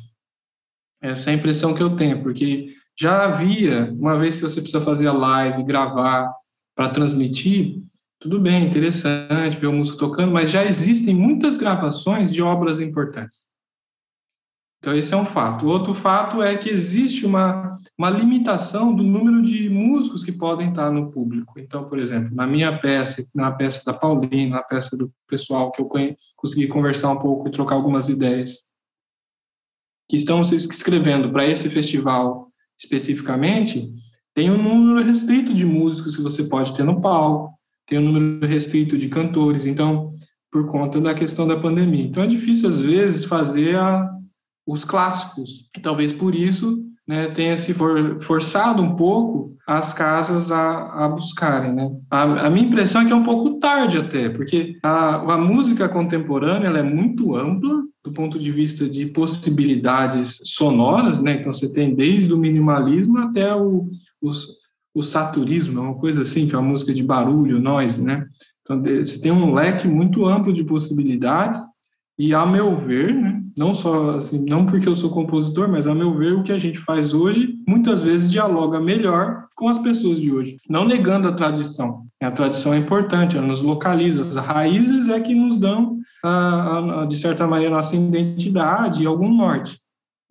Essa 1.02 1.30
é 1.30 1.34
a 1.34 1.38
impressão 1.38 1.74
que 1.74 1.82
eu 1.82 1.96
tenho, 1.96 2.22
porque 2.22 2.73
já 3.00 3.26
havia, 3.26 3.92
uma 3.94 4.18
vez 4.18 4.36
que 4.36 4.42
você 4.42 4.62
precisa 4.62 4.84
fazer 4.84 5.08
a 5.08 5.14
live, 5.14 5.64
gravar 5.64 6.32
para 6.76 6.90
transmitir, 6.90 7.82
tudo 8.20 8.40
bem, 8.40 8.66
interessante 8.66 9.58
ver 9.58 9.68
o 9.68 9.74
músico 9.74 9.98
tocando, 9.98 10.32
mas 10.32 10.50
já 10.50 10.64
existem 10.64 11.14
muitas 11.14 11.58
gravações 11.58 12.34
de 12.34 12.42
obras 12.42 12.80
importantes. 12.80 13.52
Então, 14.80 14.94
esse 14.94 15.14
é 15.14 15.18
um 15.18 15.26
fato. 15.26 15.66
O 15.66 15.70
outro 15.70 15.96
fato 15.96 16.42
é 16.42 16.58
que 16.58 16.70
existe 16.70 17.26
uma, 17.26 17.72
uma 17.98 18.10
limitação 18.10 18.94
do 18.94 19.02
número 19.02 19.42
de 19.42 19.70
músicos 19.70 20.24
que 20.26 20.32
podem 20.32 20.70
estar 20.70 20.92
no 20.92 21.10
público. 21.10 21.58
Então, 21.58 21.86
por 21.88 21.98
exemplo, 21.98 22.36
na 22.36 22.46
minha 22.46 22.78
peça, 22.78 23.26
na 23.34 23.52
peça 23.52 23.82
da 23.86 23.98
Paulina, 23.98 24.58
na 24.58 24.64
peça 24.64 24.98
do 24.98 25.12
pessoal 25.28 25.72
que 25.72 25.82
eu 25.82 25.90
consegui 26.36 26.68
conversar 26.68 27.12
um 27.12 27.20
pouco 27.20 27.48
e 27.48 27.52
trocar 27.52 27.76
algumas 27.76 28.10
ideias, 28.10 28.64
que 30.10 30.18
estão 30.18 30.44
se 30.44 30.56
inscrevendo 30.56 31.32
para 31.32 31.46
esse 31.46 31.70
festival 31.70 32.53
especificamente, 32.84 33.92
tem 34.34 34.52
um 34.52 34.62
número 34.62 35.06
restrito 35.06 35.54
de 35.54 35.66
músicos 35.66 36.16
que 36.16 36.22
você 36.22 36.44
pode 36.44 36.76
ter 36.76 36.84
no 36.84 37.02
palco, 37.02 37.54
tem 37.88 38.00
um 38.00 38.12
número 38.12 38.46
restrito 38.46 38.98
de 38.98 39.10
cantores, 39.10 39.66
então, 39.66 40.12
por 40.52 40.68
conta 40.68 41.00
da 41.00 41.14
questão 41.14 41.48
da 41.48 41.60
pandemia. 41.60 42.06
Então, 42.06 42.24
é 42.24 42.28
difícil, 42.28 42.70
às 42.70 42.80
vezes, 42.80 43.26
fazer 43.26 43.78
a 43.78 44.10
os 44.66 44.86
clássicos. 44.86 45.70
E 45.76 45.80
talvez 45.80 46.12
por 46.12 46.34
isso 46.34 46.86
né, 47.08 47.28
tenha 47.28 47.58
se 47.58 47.74
for, 47.74 48.20
forçado 48.20 48.82
um 48.82 48.96
pouco 48.96 49.56
as 49.68 49.94
casas 49.94 50.52
a, 50.52 51.06
a 51.06 51.08
buscarem. 51.08 51.74
Né? 51.74 51.90
A, 52.10 52.24
a, 52.48 52.50
minha 52.50 52.66
impressão 52.66 53.02
é 53.02 53.06
que 53.06 53.14
é 53.14 53.16
um 53.16 53.24
pouco 53.24 53.60
tarde 53.60 53.98
até, 53.98 54.30
porque 54.30 54.76
a, 54.82 55.34
a 55.34 55.38
música 55.38 55.90
contemporânea 55.90 56.68
é 56.68 56.84
muito 56.84 57.36
ampla 57.36 57.84
do 58.04 58.12
ponto 58.12 58.38
de 58.38 58.52
vista 58.52 58.90
de 58.90 59.06
possibilidades 59.06 60.40
sonoras, 60.44 61.22
né? 61.22 61.34
então 61.40 61.54
você 61.54 61.72
tem 61.72 61.96
desde 61.96 62.34
o 62.34 62.38
minimalismo 62.38 63.20
até 63.20 63.56
o, 63.56 63.88
o, 64.22 64.32
o 64.94 65.02
saturismo, 65.02 65.82
uma 65.82 65.96
coisa 65.96 66.22
assim, 66.22 66.48
que 66.48 66.56
é 66.56 66.58
uma 66.58 66.70
música 66.70 66.94
de 66.94 67.04
barulho, 67.04 67.62
noise, 67.62 68.04
né? 68.04 68.26
Então, 68.62 68.82
você 68.82 69.20
tem 69.20 69.32
um 69.32 69.54
leque 69.54 69.88
muito 69.88 70.26
amplo 70.26 70.54
de 70.54 70.64
possibilidades 70.64 71.60
e, 72.18 72.34
a 72.34 72.46
meu 72.46 72.78
ver, 72.78 73.14
né, 73.14 73.43
não 73.56 73.74
só 73.74 74.18
assim, 74.18 74.44
não 74.48 74.66
porque 74.66 74.88
eu 74.88 74.96
sou 74.96 75.10
compositor, 75.10 75.68
mas 75.68 75.88
a 75.88 75.94
meu 75.94 76.16
ver 76.16 76.34
o 76.34 76.44
que 76.44 76.52
a 76.52 76.58
gente 76.58 76.80
faz 76.80 77.14
hoje 77.14 77.56
muitas 77.68 78.02
vezes 78.02 78.32
dialoga 78.32 78.80
melhor 78.80 79.46
com 79.56 79.68
as 79.68 79.78
pessoas 79.78 80.20
de 80.20 80.32
hoje, 80.32 80.58
não 80.70 80.86
negando 80.86 81.28
a 81.28 81.34
tradição. 81.34 82.04
A 82.22 82.32
tradição 82.32 82.74
é 82.74 82.78
importante, 82.78 83.38
ela 83.38 83.48
nos 83.48 83.62
localiza, 83.62 84.22
as 84.22 84.36
raízes 84.36 85.10
é 85.10 85.20
que 85.20 85.36
nos 85.36 85.58
dão 85.58 85.98
a, 86.24 87.02
a, 87.02 87.06
de 87.06 87.18
certa 87.18 87.46
maneira 87.46 87.76
nossa 87.76 87.96
identidade 87.96 89.04
e 89.04 89.06
algum 89.06 89.34
norte. 89.34 89.80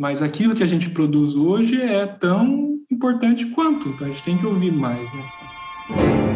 Mas 0.00 0.22
aquilo 0.22 0.54
que 0.54 0.62
a 0.62 0.66
gente 0.66 0.90
produz 0.90 1.37
hoje 1.37 1.80
é 1.80 2.06
tão 2.06 2.78
importante 2.90 3.46
quanto, 3.46 3.88
então 3.88 4.06
a 4.06 4.11
gente 4.11 4.22
tem 4.22 4.37
que 4.37 4.46
ouvir 4.46 4.72
mais, 4.72 5.00
né? 5.00 6.32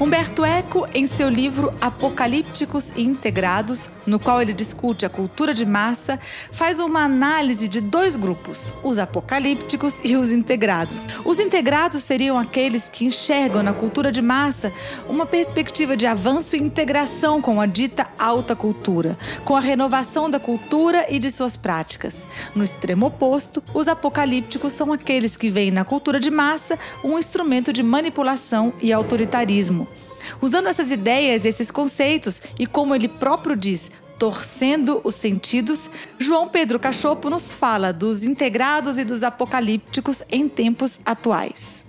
Humberto 0.00 0.46
Eco, 0.46 0.88
em 0.94 1.04
seu 1.04 1.28
livro 1.28 1.74
Apocalípticos 1.78 2.90
e 2.96 3.02
Integrados, 3.02 3.90
no 4.06 4.18
qual 4.18 4.40
ele 4.40 4.54
discute 4.54 5.04
a 5.04 5.10
cultura 5.10 5.52
de 5.52 5.66
massa, 5.66 6.18
faz 6.50 6.78
uma 6.78 7.00
análise 7.00 7.68
de 7.68 7.82
dois 7.82 8.16
grupos, 8.16 8.72
os 8.82 8.98
apocalípticos 8.98 10.00
e 10.02 10.16
os 10.16 10.32
integrados. 10.32 11.06
Os 11.22 11.38
integrados 11.38 12.02
seriam 12.02 12.38
aqueles 12.38 12.88
que 12.88 13.04
enxergam 13.04 13.62
na 13.62 13.74
cultura 13.74 14.10
de 14.10 14.22
massa 14.22 14.72
uma 15.06 15.26
perspectiva 15.26 15.94
de 15.94 16.06
avanço 16.06 16.56
e 16.56 16.62
integração 16.62 17.42
com 17.42 17.60
a 17.60 17.66
dita 17.66 18.08
alta 18.18 18.56
cultura, 18.56 19.18
com 19.44 19.54
a 19.54 19.60
renovação 19.60 20.30
da 20.30 20.40
cultura 20.40 21.08
e 21.10 21.18
de 21.18 21.30
suas 21.30 21.58
práticas. 21.58 22.26
No 22.54 22.64
extremo 22.64 23.04
oposto, 23.04 23.62
os 23.74 23.86
apocalípticos 23.86 24.72
são 24.72 24.94
aqueles 24.94 25.36
que 25.36 25.50
veem 25.50 25.70
na 25.70 25.84
cultura 25.84 26.18
de 26.18 26.30
massa 26.30 26.78
um 27.04 27.18
instrumento 27.18 27.70
de 27.70 27.82
manipulação 27.82 28.72
e 28.80 28.94
autoritarismo. 28.94 29.89
Usando 30.40 30.68
essas 30.68 30.90
ideias, 30.90 31.44
esses 31.44 31.70
conceitos 31.70 32.40
e, 32.58 32.66
como 32.66 32.94
ele 32.94 33.08
próprio 33.08 33.56
diz, 33.56 33.90
torcendo 34.20 35.00
os 35.02 35.14
sentidos, 35.14 35.90
João 36.18 36.46
Pedro 36.46 36.78
Cachopo 36.78 37.30
nos 37.30 37.50
fala 37.50 37.90
dos 37.90 38.22
integrados 38.22 38.98
e 38.98 39.04
dos 39.04 39.22
apocalípticos 39.22 40.22
em 40.30 40.46
tempos 40.46 41.00
atuais. 41.06 41.86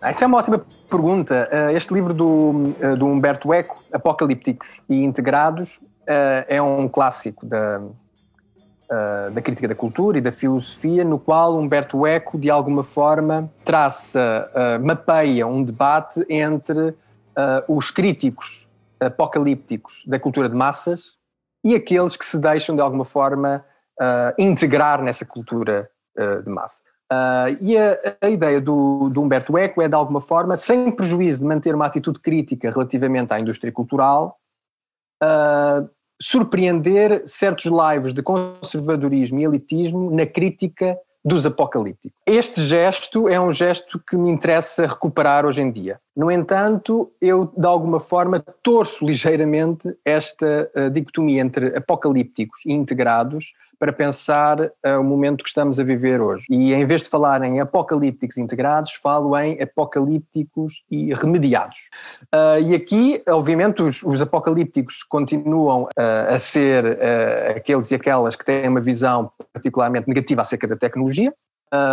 Essa 0.00 0.24
é 0.24 0.26
uma 0.28 0.38
ótima 0.38 0.64
pergunta. 0.88 1.48
Ah, 1.50 1.72
este 1.72 1.92
livro 1.92 2.14
do, 2.14 2.72
ah, 2.80 2.94
do 2.94 3.06
Humberto 3.06 3.52
Eco, 3.52 3.82
Apocalípticos 3.92 4.80
e 4.88 5.02
Integrados, 5.02 5.80
é 6.06 6.60
um 6.60 6.86
clássico 6.86 7.46
da, 7.46 7.80
da 9.32 9.40
crítica 9.40 9.66
da 9.66 9.74
cultura 9.74 10.18
e 10.18 10.20
da 10.20 10.30
filosofia, 10.30 11.02
no 11.02 11.18
qual 11.18 11.58
Humberto 11.58 12.06
Eco, 12.06 12.38
de 12.38 12.50
alguma 12.50 12.84
forma, 12.84 13.50
traça, 13.64 14.50
mapeia 14.82 15.46
um 15.46 15.64
debate 15.64 16.22
entre 16.28 16.94
uh, 17.38 17.76
os 17.76 17.90
críticos 17.90 18.66
apocalípticos 19.00 20.02
da 20.06 20.18
cultura 20.18 20.48
de 20.48 20.56
massas 20.56 21.16
e 21.64 21.74
aqueles 21.74 22.16
que 22.16 22.24
se 22.24 22.38
deixam 22.38 22.76
de 22.76 22.82
alguma 22.82 23.04
forma 23.04 23.64
uh, 24.00 24.34
integrar 24.38 25.02
nessa 25.02 25.24
cultura 25.24 25.90
uh, 26.18 26.42
de 26.42 26.50
massa. 26.50 26.80
Uh, 27.12 27.56
e 27.60 27.78
a, 27.78 28.16
a, 28.20 28.28
ideia 28.28 28.60
do, 28.60 29.08
do, 29.08 29.22
Humberto 29.22 29.56
Eco 29.56 29.80
é, 29.80 29.88
de 29.88 29.94
alguma 29.94 30.20
forma, 30.20 30.56
sem 30.56 30.90
prejuízo 30.90 31.38
de 31.38 31.44
manter 31.44 31.74
uma 31.74 31.86
atitude 31.86 32.18
crítica 32.18 32.70
relativamente 32.70 33.32
à 33.32 33.40
indústria 33.40 33.72
cultural, 33.72 34.38
surpreender 36.20 37.22
certos 37.26 37.64
lives 37.64 38.12
de 38.12 38.22
conservadorismo 38.22 39.40
e 39.40 39.44
elitismo 39.44 40.10
na 40.10 40.26
crítica 40.26 40.98
dos 41.24 41.46
apocalípticos. 41.46 42.20
Este 42.26 42.60
gesto 42.60 43.28
é 43.28 43.40
um 43.40 43.50
gesto 43.50 43.98
que 43.98 44.16
me 44.16 44.30
interessa 44.30 44.86
recuperar 44.86 45.46
hoje 45.46 45.62
em 45.62 45.70
dia. 45.70 45.98
No 46.14 46.30
entanto, 46.30 47.10
eu 47.20 47.50
de 47.56 47.66
alguma 47.66 47.98
forma 47.98 48.44
torço 48.62 49.06
ligeiramente 49.06 49.96
esta 50.04 50.70
uh, 50.76 50.90
dicotomia 50.90 51.40
entre 51.40 51.76
apocalípticos 51.76 52.60
e 52.66 52.72
integrados 52.72 53.52
para 53.78 53.92
pensar 53.92 54.60
uh, 54.60 55.00
o 55.00 55.04
momento 55.04 55.42
que 55.42 55.48
estamos 55.48 55.78
a 55.78 55.84
viver 55.84 56.20
hoje. 56.20 56.44
E 56.48 56.72
em 56.72 56.84
vez 56.86 57.02
de 57.02 57.08
falar 57.08 57.42
em 57.42 57.60
apocalípticos 57.60 58.38
integrados, 58.38 58.92
falo 58.94 59.36
em 59.38 59.60
apocalípticos 59.60 60.82
e 60.90 61.12
remediados. 61.14 61.88
Uh, 62.34 62.60
e 62.62 62.74
aqui, 62.74 63.22
obviamente, 63.28 63.82
os, 63.82 64.02
os 64.02 64.22
apocalípticos 64.22 65.02
continuam 65.02 65.84
uh, 65.84 66.34
a 66.34 66.38
ser 66.38 66.98
aqueles 67.56 67.90
e 67.90 67.94
aquelas 67.94 68.36
que 68.36 68.44
têm 68.44 68.68
uma 68.68 68.80
visão 68.80 69.30
particularmente 69.52 70.08
negativa 70.08 70.42
acerca 70.42 70.66
da 70.66 70.76
tecnologia, 70.76 71.32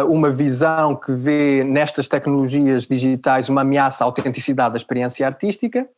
uma 0.08 0.30
visão 0.30 0.96
que 0.96 1.12
vê 1.12 1.64
nestas 1.64 2.08
tecnologias 2.08 2.86
digitais 2.86 3.50
uma 3.50 3.62
ameaça 3.62 4.04
à 4.04 4.06
autenticidade 4.06 4.74
da 4.74 4.78
experiência 4.78 5.26
artística, 5.26 5.90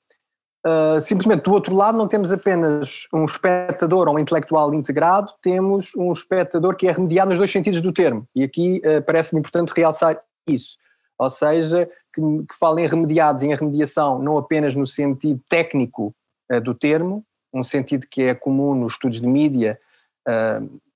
Uh, 0.65 1.02
simplesmente 1.02 1.43
do 1.43 1.52
outro 1.52 1.76
lado 1.76 1.97
não 1.97 2.08
temos 2.08 2.32
apenas 2.32 3.06
um 3.13 3.26
espectador 3.26 4.08
ou 4.08 4.15
um 4.15 4.19
intelectual 4.19 4.73
integrado, 4.73 5.34
temos 5.41 5.91
um 5.93 6.10
espectador 6.10 6.78
que 6.78 6.88
é 6.88 6.91
remediado 6.93 7.30
nos 7.30 7.38
dois 7.38 7.52
sentidos 7.52 7.82
do 7.82 7.91
termo. 7.91 8.26
E 8.34 8.43
aqui 8.43 8.82
uh, 8.86 9.02
parece-me 9.04 9.41
importante 9.41 9.73
realçar 9.76 10.21
isso. 10.47 10.78
Ou 11.19 11.30
seja, 11.30 11.89
que, 12.13 12.21
que 12.21 12.56
fala 12.58 12.80
em 12.80 12.88
remediados 12.88 13.43
em 13.43 13.54
remediação 13.54 14.19
não 14.19 14.38
apenas 14.38 14.73
no 14.73 14.88
sentido 14.88 15.41
técnico 15.49 16.15
uh, 16.49 16.62
do 16.62 16.73
termo, 16.73 17.26
um 17.54 17.63
sentido 17.63 18.08
que 18.10 18.21
é 18.21 18.34
comum 18.34 18.73
nos 18.73 18.93
estudos 18.93 19.19
de 19.21 19.28
mídia, 19.28 19.80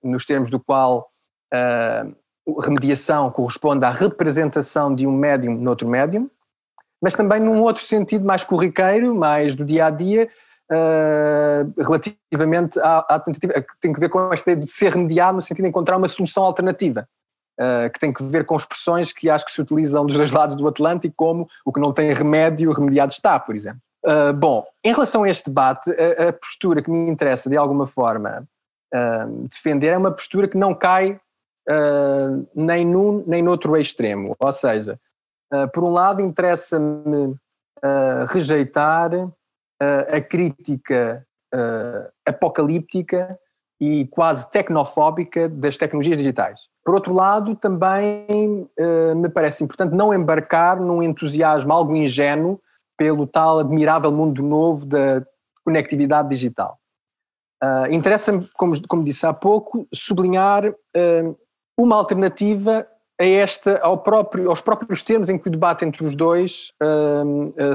nos 0.03 0.25
termos 0.25 0.49
do 0.49 0.59
qual 0.59 1.11
remediação 2.59 3.29
corresponde 3.29 3.85
à 3.85 3.91
representação 3.91 4.95
de 4.95 5.05
um 5.05 5.11
médium 5.11 5.53
noutro 5.55 5.87
médium, 5.87 6.27
mas 7.01 7.13
também 7.13 7.39
num 7.39 7.61
outro 7.61 7.83
sentido 7.83 8.25
mais 8.25 8.43
corriqueiro, 8.43 9.15
mais 9.15 9.55
do 9.55 9.63
dia 9.63 9.85
a 9.85 9.89
dia, 9.89 10.29
uh, 10.71 11.81
relativamente 11.81 12.79
à, 12.79 12.99
à, 13.15 13.19
tentativa, 13.19 13.53
que 13.53 13.79
tem 13.79 13.93
que 13.93 13.99
ver 13.99 14.09
com 14.09 14.31
esta 14.31 14.51
ideia 14.51 14.65
de 14.65 14.71
ser 14.71 14.91
remediado 14.91 15.35
no 15.35 15.41
sentido 15.41 15.63
de 15.63 15.69
encontrar 15.69 15.97
uma 15.97 16.07
solução 16.07 16.43
alternativa. 16.43 17.07
Uh, 17.59 17.89
que 17.91 17.99
tem 17.99 18.13
que 18.13 18.21
ver 18.21 18.45
com 18.45 18.55
expressões 18.55 19.11
que 19.11 19.31
acho 19.31 19.43
que 19.43 19.51
se 19.51 19.59
utilizam 19.59 20.05
dos 20.05 20.15
dois 20.15 20.31
lados 20.31 20.55
do 20.55 20.67
Atlântico, 20.67 21.15
como 21.17 21.49
o 21.65 21.73
que 21.73 21.79
não 21.79 21.91
tem 21.91 22.13
remédio, 22.13 22.71
remediado 22.71 23.11
está, 23.11 23.39
por 23.39 23.55
exemplo. 23.55 23.79
Uh, 24.05 24.31
bom, 24.31 24.63
em 24.83 24.93
relação 24.93 25.23
a 25.23 25.29
este 25.29 25.45
debate, 25.49 25.89
a, 25.89 26.29
a, 26.29 26.33
postura 26.33 26.83
que 26.83 26.91
me 26.91 27.09
interessa 27.09 27.49
de 27.49 27.57
alguma 27.57 27.87
forma 27.87 28.47
uh, 28.93 29.47
defender 29.47 29.87
é 29.87 29.97
uma 29.97 30.11
postura 30.11 30.47
que 30.47 30.57
não 30.57 30.73
cai 30.73 31.19
nem 32.55 32.85
num 32.85 33.25
nem 33.27 33.41
noutro 33.41 33.75
extremo. 33.75 34.33
Ou 34.39 34.53
seja, 34.53 34.97
por 35.73 35.83
um 35.83 35.91
lado, 35.91 36.21
interessa-me 36.21 37.35
rejeitar 38.29 39.11
a 39.79 40.21
crítica 40.21 41.25
apocalíptica 42.25 43.39
e 43.79 44.07
quase 44.07 44.49
tecnofóbica 44.49 45.47
das 45.47 45.77
tecnologias 45.77 46.17
digitais. 46.17 46.61
Por 46.83 46.95
outro 46.95 47.13
lado, 47.13 47.55
também 47.55 48.67
uh, 48.79 49.15
me 49.15 49.29
parece 49.29 49.63
importante 49.63 49.93
não 49.93 50.13
embarcar 50.13 50.79
num 50.79 51.03
entusiasmo 51.03 51.71
algo 51.71 51.95
ingênuo 51.95 52.59
pelo 52.97 53.27
tal 53.27 53.59
admirável 53.59 54.11
mundo 54.11 54.41
novo 54.41 54.85
da 54.85 55.23
conectividade 55.63 56.29
digital. 56.29 56.79
Uh, 57.63 57.91
Interessa-me, 57.91 58.49
como, 58.53 58.87
como, 58.87 59.03
disse 59.03 59.25
há 59.25 59.33
pouco, 59.33 59.87
sublinhar 59.93 60.69
uh, 60.69 61.37
uma 61.77 61.95
alternativa 61.95 62.87
a 63.19 63.25
esta, 63.25 63.79
ao 63.79 63.97
próprio, 63.97 64.49
aos 64.49 64.61
próprios 64.61 65.01
termos 65.01 65.29
em 65.29 65.37
que 65.37 65.47
o 65.47 65.51
debate 65.51 65.83
entre 65.83 66.05
os 66.05 66.15
dois 66.15 66.71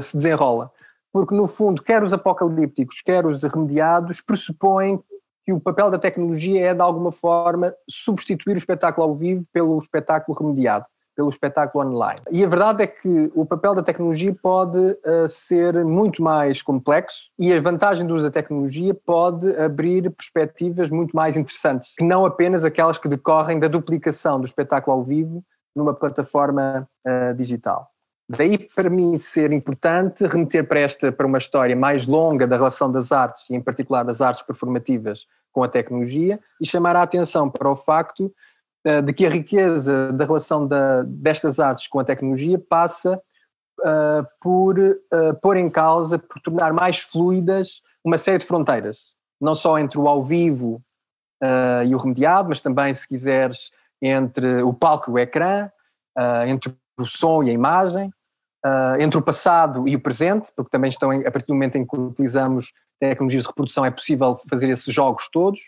se 0.01 0.17
desenrola. 0.17 0.71
Porque, 1.11 1.35
no 1.35 1.47
fundo, 1.47 1.83
quer 1.83 2.01
os 2.03 2.13
apocalípticos, 2.13 3.01
quer 3.01 3.25
os 3.25 3.43
remediados, 3.43 4.21
pressupõem 4.21 4.99
que 5.45 5.53
o 5.53 5.59
papel 5.59 5.91
da 5.91 5.99
tecnologia 5.99 6.69
é, 6.69 6.73
de 6.73 6.81
alguma 6.81 7.11
forma, 7.11 7.73
substituir 7.89 8.55
o 8.55 8.57
espetáculo 8.57 9.07
ao 9.07 9.15
vivo 9.15 9.45
pelo 9.51 9.77
espetáculo 9.77 10.37
remediado, 10.37 10.85
pelo 11.15 11.29
espetáculo 11.29 11.85
online. 11.85 12.21
E 12.31 12.43
a 12.43 12.47
verdade 12.47 12.83
é 12.83 12.87
que 12.87 13.31
o 13.35 13.45
papel 13.45 13.75
da 13.75 13.83
tecnologia 13.83 14.35
pode 14.41 14.77
uh, 14.77 15.29
ser 15.29 15.83
muito 15.85 16.21
mais 16.21 16.61
complexo 16.61 17.29
e 17.37 17.53
a 17.53 17.61
vantagem 17.61 18.05
do 18.05 18.15
uso 18.15 18.25
da 18.25 18.31
tecnologia 18.31 18.93
pode 18.93 19.55
abrir 19.57 20.09
perspectivas 20.11 20.89
muito 20.89 21.15
mais 21.15 21.37
interessantes, 21.37 21.93
que 21.95 22.03
não 22.03 22.25
apenas 22.25 22.65
aquelas 22.65 22.97
que 22.97 23.07
decorrem 23.07 23.59
da 23.59 23.67
duplicação 23.67 24.39
do 24.39 24.45
espetáculo 24.45 24.97
ao 24.97 25.03
vivo 25.03 25.43
numa 25.75 25.93
plataforma 25.93 26.87
uh, 27.07 27.33
digital. 27.35 27.89
Daí, 28.29 28.57
para 28.57 28.89
mim, 28.89 29.17
ser 29.17 29.51
importante 29.51 30.25
remeter 30.25 30.65
para, 30.67 30.79
esta, 30.79 31.11
para 31.11 31.27
uma 31.27 31.37
história 31.37 31.75
mais 31.75 32.07
longa 32.07 32.47
da 32.47 32.55
relação 32.55 32.91
das 32.91 33.11
artes, 33.11 33.43
e 33.49 33.55
em 33.55 33.61
particular 33.61 34.03
das 34.03 34.21
artes 34.21 34.41
performativas, 34.41 35.25
com 35.51 35.63
a 35.63 35.67
tecnologia, 35.67 36.39
e 36.59 36.65
chamar 36.65 36.95
a 36.95 37.03
atenção 37.03 37.49
para 37.49 37.69
o 37.69 37.75
facto 37.75 38.33
de 39.03 39.13
que 39.13 39.25
a 39.25 39.29
riqueza 39.29 40.11
da 40.11 40.25
relação 40.25 40.67
da, 40.67 41.03
destas 41.03 41.59
artes 41.59 41.87
com 41.87 41.99
a 41.99 42.03
tecnologia 42.03 42.59
passa 42.59 43.21
uh, 43.79 44.27
por 44.41 44.77
uh, 44.77 45.33
pôr 45.41 45.57
em 45.57 45.69
causa, 45.69 46.19
por 46.19 46.41
tornar 46.41 46.73
mais 46.73 46.99
fluidas 46.99 47.81
uma 48.03 48.17
série 48.17 48.39
de 48.39 48.45
fronteiras, 48.45 49.13
não 49.39 49.55
só 49.55 49.79
entre 49.79 49.97
o 49.97 50.07
ao 50.07 50.23
vivo 50.23 50.81
e 51.85 51.93
o 51.93 51.97
remediado, 51.97 52.47
mas 52.47 52.61
também, 52.61 52.93
se 52.93 53.05
quiseres, 53.05 53.69
entre 54.01 54.63
o 54.63 54.73
palco 54.73 55.11
e 55.11 55.13
o 55.13 55.19
ecrã, 55.19 55.69
entre 56.47 56.73
o 56.97 57.05
som 57.05 57.43
e 57.43 57.49
a 57.49 57.53
imagem, 57.53 58.13
uh, 58.65 58.99
entre 58.99 59.17
o 59.17 59.21
passado 59.21 59.87
e 59.87 59.95
o 59.95 59.99
presente, 59.99 60.51
porque 60.55 60.71
também 60.71 60.89
estão 60.89 61.11
em, 61.11 61.25
a 61.25 61.31
partir 61.31 61.47
do 61.47 61.53
momento 61.53 61.75
em 61.75 61.85
que 61.85 61.97
utilizamos 61.97 62.73
tecnologias 62.99 63.43
de 63.43 63.49
reprodução 63.49 63.85
é 63.85 63.91
possível 63.91 64.39
fazer 64.49 64.69
esses 64.69 64.93
jogos 64.93 65.27
todos, 65.29 65.59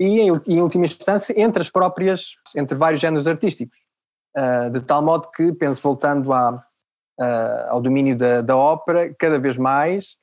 e 0.00 0.20
em, 0.20 0.40
em 0.48 0.62
última 0.62 0.86
instância 0.86 1.38
entre 1.38 1.60
as 1.60 1.68
próprias, 1.68 2.34
entre 2.56 2.76
vários 2.76 3.00
géneros 3.00 3.26
artísticos, 3.26 3.78
uh, 4.36 4.70
de 4.70 4.80
tal 4.80 5.02
modo 5.02 5.30
que, 5.30 5.52
penso, 5.52 5.82
voltando 5.82 6.32
à, 6.32 6.52
uh, 6.52 7.68
ao 7.68 7.82
domínio 7.82 8.16
da, 8.16 8.40
da, 8.40 8.56
ópera, 8.56 9.14
cada 9.18 9.38
vez 9.38 9.56
mais 9.56 10.18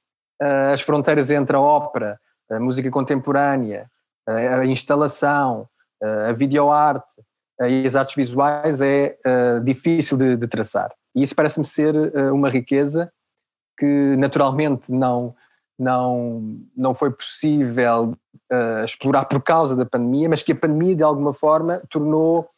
as 0.71 0.81
fronteiras 0.81 1.31
entre 1.31 1.55
a 1.55 1.59
ópera, 1.59 2.19
a 2.51 2.59
música 2.59 2.91
contemporânea, 2.91 3.89
a 4.27 4.63
instalação, 4.65 5.67
a 5.99 6.31
videoarte, 6.31 7.23
e 7.65 7.85
as 7.85 7.95
artes 7.95 8.15
visuais 8.15 8.81
é 8.81 9.17
uh, 9.25 9.63
difícil 9.63 10.17
de, 10.17 10.35
de, 10.35 10.47
traçar. 10.47 10.91
E 11.15 11.23
isso 11.23 11.35
parece-me 11.35 11.65
ser 11.65 11.95
uh, 11.95 12.33
uma 12.33 12.49
riqueza 12.49 13.11
que 13.77 14.15
naturalmente 14.17 14.91
não, 14.91 15.35
não, 15.77 16.59
não 16.75 16.93
foi 16.93 17.11
possível 17.11 18.17
uh, 18.51 18.85
explorar 18.85 19.25
por 19.25 19.41
causa 19.41 19.75
da 19.75 19.85
pandemia, 19.85 20.29
mas 20.29 20.43
que 20.43 20.51
a 20.51 20.55
pandemia 20.55 20.95
de 20.95 21.03
alguma 21.03 21.33
forma 21.33 21.81
tornou 21.89 22.49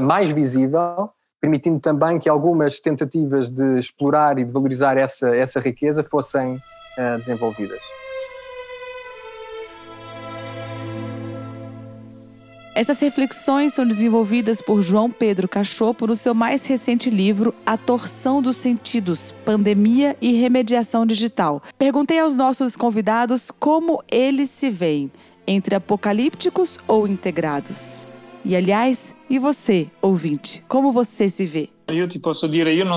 mais 0.00 0.30
visível, 0.30 1.10
permitindo 1.40 1.80
também 1.80 2.20
que 2.20 2.28
algumas 2.28 2.78
tentativas 2.78 3.50
de 3.50 3.80
explorar 3.80 4.38
e 4.38 4.44
de 4.44 4.52
valorizar 4.52 4.96
essa, 4.96 5.34
essa 5.34 5.58
riqueza 5.58 6.04
fossem 6.04 6.62
desenvolvidas. 7.18 7.95
Essas 12.76 13.00
reflexões 13.00 13.72
são 13.72 13.86
desenvolvidas 13.86 14.60
por 14.60 14.82
João 14.82 15.10
Pedro 15.10 15.48
Cachopo 15.48 16.06
no 16.06 16.14
seu 16.14 16.34
mais 16.34 16.66
recente 16.66 17.08
livro 17.08 17.54
A 17.64 17.74
Torção 17.74 18.42
dos 18.42 18.58
Sentidos: 18.58 19.34
Pandemia 19.46 20.14
e 20.20 20.32
Remediação 20.32 21.06
Digital. 21.06 21.62
Perguntei 21.78 22.18
aos 22.18 22.34
nossos 22.34 22.76
convidados 22.76 23.50
como 23.50 24.04
eles 24.12 24.50
se 24.50 24.68
veem, 24.68 25.10
entre 25.46 25.74
apocalípticos 25.74 26.76
ou 26.86 27.08
integrados. 27.08 28.06
E 28.48 28.54
aliás, 28.54 29.12
e 29.28 29.40
você, 29.40 29.90
ouvinte, 30.00 30.62
como 30.68 30.92
você 30.92 31.28
se 31.28 31.44
vê? 31.44 31.68
Io 31.90 32.06
ti 32.06 32.20
posso 32.20 32.48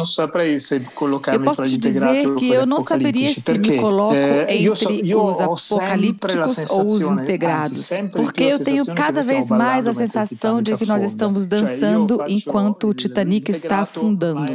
saprei 0.05 0.59
se 0.59 0.79
collocarmi 0.93 1.39
eu 1.39 1.43
posso 1.43 1.67
te 1.67 1.77
dizer 1.77 2.35
que 2.35 2.51
eu 2.51 2.67
não 2.67 2.81
saberia 2.81 3.33
se 3.33 3.57
me 3.57 3.77
coloco 3.77 4.15
eh, 4.15 4.57
entre 4.57 4.75
so, 4.75 5.25
os 5.25 5.39
apocalípticos 5.39 6.69
ou 6.69 6.81
os 6.81 7.01
integrados, 7.01 7.89
porque 8.15 8.43
eu 8.43 8.59
tenho 8.59 8.85
cada 8.93 9.23
vez 9.23 9.49
mais 9.49 9.87
a 9.87 9.93
sensação 9.93 10.61
de 10.61 10.77
que 10.77 10.85
nós 10.85 11.01
estamos 11.01 11.47
dançando 11.47 12.23
enquanto 12.27 12.89
o 12.89 12.93
Titanic 12.93 13.49
está 13.49 13.79
afundando. 13.79 14.51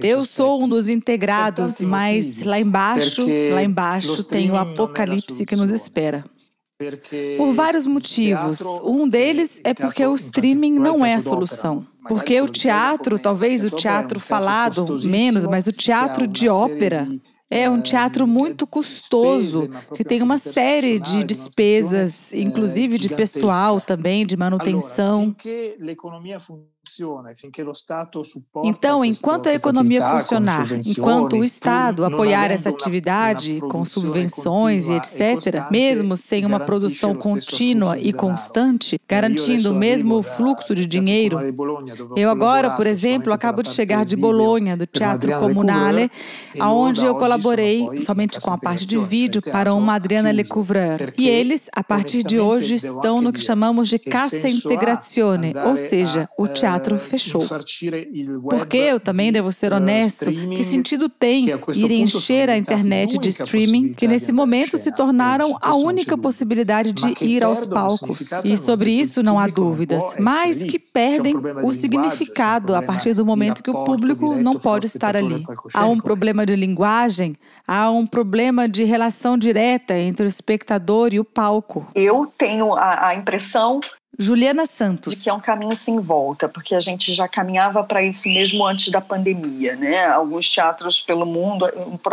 Eu 0.00 0.22
sou 0.22 0.62
um 0.62 0.68
dos 0.68 0.88
integrados, 0.88 1.80
mas 1.80 2.44
lá 2.44 2.60
embaixo, 2.60 3.26
lá 3.52 3.62
embaixo 3.62 4.22
tem 4.22 4.52
o 4.52 4.56
apocalipse 4.56 5.44
que 5.44 5.56
nos 5.56 5.70
espera. 5.70 6.24
Por 7.36 7.52
vários 7.52 7.86
motivos. 7.86 8.60
Um 8.82 9.08
deles 9.08 9.60
é 9.62 9.72
porque 9.72 10.04
o 10.04 10.14
streaming 10.14 10.72
não 10.72 11.04
é 11.04 11.14
a 11.14 11.20
solução. 11.20 11.86
Porque 12.08 12.40
o 12.40 12.48
teatro, 12.48 13.18
talvez 13.18 13.64
o 13.64 13.70
teatro 13.70 14.18
falado 14.18 14.84
menos, 15.04 15.46
mas 15.46 15.66
o 15.66 15.72
teatro 15.72 16.26
de 16.26 16.48
ópera 16.48 17.08
é 17.48 17.70
um 17.70 17.80
teatro 17.80 18.26
muito 18.26 18.66
custoso, 18.66 19.70
que 19.94 20.02
tem 20.02 20.20
uma 20.22 20.38
série 20.38 20.98
de 20.98 21.22
despesas, 21.22 22.32
inclusive 22.32 22.98
de 22.98 23.08
pessoal 23.08 23.80
também, 23.80 24.26
de 24.26 24.36
manutenção. 24.36 25.34
Então, 28.64 29.04
enquanto 29.04 29.48
a 29.48 29.54
economia 29.54 30.06
funcionar, 30.06 30.66
enquanto 30.86 31.36
o 31.36 31.44
Estado 31.44 32.04
apoiar 32.04 32.50
essa 32.50 32.68
atividade 32.68 33.60
com 33.70 33.84
subvenções 33.84 34.88
e 34.88 34.94
etc., 34.94 35.70
mesmo 35.70 36.16
sem 36.16 36.44
uma 36.44 36.60
produção 36.60 37.14
contínua 37.14 37.98
e 37.98 38.12
constante, 38.12 38.98
garantindo 39.08 39.72
o 39.72 39.74
mesmo 39.74 40.22
fluxo 40.22 40.74
de 40.74 40.86
dinheiro, 40.86 41.38
eu 42.16 42.30
agora, 42.30 42.70
por 42.70 42.86
exemplo, 42.86 43.32
acabo 43.32 43.62
de 43.62 43.70
chegar 43.70 44.04
de 44.04 44.16
Bolonha, 44.16 44.76
do 44.76 44.86
Teatro 44.86 45.36
Comunale, 45.38 46.10
aonde 46.58 47.04
eu 47.04 47.14
colaborei 47.14 47.88
somente 48.04 48.38
com 48.40 48.50
a 48.50 48.58
parte 48.58 48.84
de 48.84 48.98
vídeo 48.98 49.40
para 49.40 49.74
uma 49.74 49.94
Adriana 49.94 50.30
Lecouvreur. 50.30 51.12
E 51.16 51.28
eles, 51.28 51.68
a 51.74 51.82
partir 51.82 52.22
de 52.22 52.38
hoje, 52.38 52.74
estão 52.74 53.20
no 53.20 53.32
que 53.32 53.40
chamamos 53.40 53.88
de 53.88 53.98
Cassa 53.98 54.48
Integrazione, 54.48 55.54
ou 55.64 55.76
seja, 55.76 56.28
o 56.38 56.46
teatro 56.46 56.73
teatro 56.74 56.98
fechou. 56.98 57.42
Porque 58.48 58.76
eu 58.76 59.00
também 59.00 59.32
devo 59.32 59.50
ser 59.52 59.72
honesto, 59.72 60.26
que 60.30 60.64
sentido 60.64 61.08
tem 61.08 61.46
ir 61.74 61.90
encher 61.92 62.50
a 62.50 62.56
internet 62.56 63.18
de 63.18 63.28
streaming, 63.28 63.92
que 63.94 64.08
nesse 64.08 64.32
momento 64.32 64.76
se 64.76 64.92
tornaram 64.92 65.56
a 65.60 65.74
única 65.76 66.16
possibilidade 66.16 66.92
de 66.92 67.24
ir 67.24 67.44
aos 67.44 67.66
palcos. 67.66 68.30
E 68.44 68.56
sobre 68.58 68.90
isso 68.90 69.22
não 69.22 69.38
há 69.38 69.46
dúvidas, 69.46 70.14
mas 70.18 70.62
que 70.64 70.78
perdem 70.78 71.36
o 71.62 71.72
significado 71.72 72.74
a 72.74 72.82
partir 72.82 73.14
do 73.14 73.24
momento 73.24 73.62
que 73.62 73.70
o 73.70 73.84
público 73.84 74.34
não 74.36 74.54
pode 74.54 74.86
estar 74.86 75.16
ali. 75.16 75.44
Há 75.72 75.86
um 75.86 75.98
problema 75.98 76.44
de 76.44 76.56
linguagem, 76.56 77.36
há 77.66 77.90
um 77.90 78.06
problema 78.06 78.68
de 78.68 78.84
relação 78.84 79.36
direta 79.36 79.96
entre 79.96 80.24
o 80.24 80.28
espectador 80.28 81.12
e 81.12 81.20
o 81.20 81.24
palco. 81.24 81.86
Eu 81.94 82.32
tenho 82.38 82.74
a, 82.74 83.08
a 83.08 83.14
impressão 83.14 83.80
Juliana 84.18 84.66
Santos. 84.66 85.16
De 85.16 85.24
que 85.24 85.30
é 85.30 85.32
um 85.32 85.40
caminho 85.40 85.76
sem 85.76 85.98
volta, 86.00 86.48
porque 86.48 86.74
a 86.74 86.80
gente 86.80 87.12
já 87.12 87.28
caminhava 87.28 87.82
para 87.82 88.02
isso 88.02 88.28
mesmo 88.28 88.66
antes 88.66 88.90
da 88.90 89.00
pandemia, 89.00 89.76
né? 89.76 90.06
Alguns 90.06 90.50
teatros 90.50 91.00
pelo 91.00 91.26
mundo, 91.26 91.66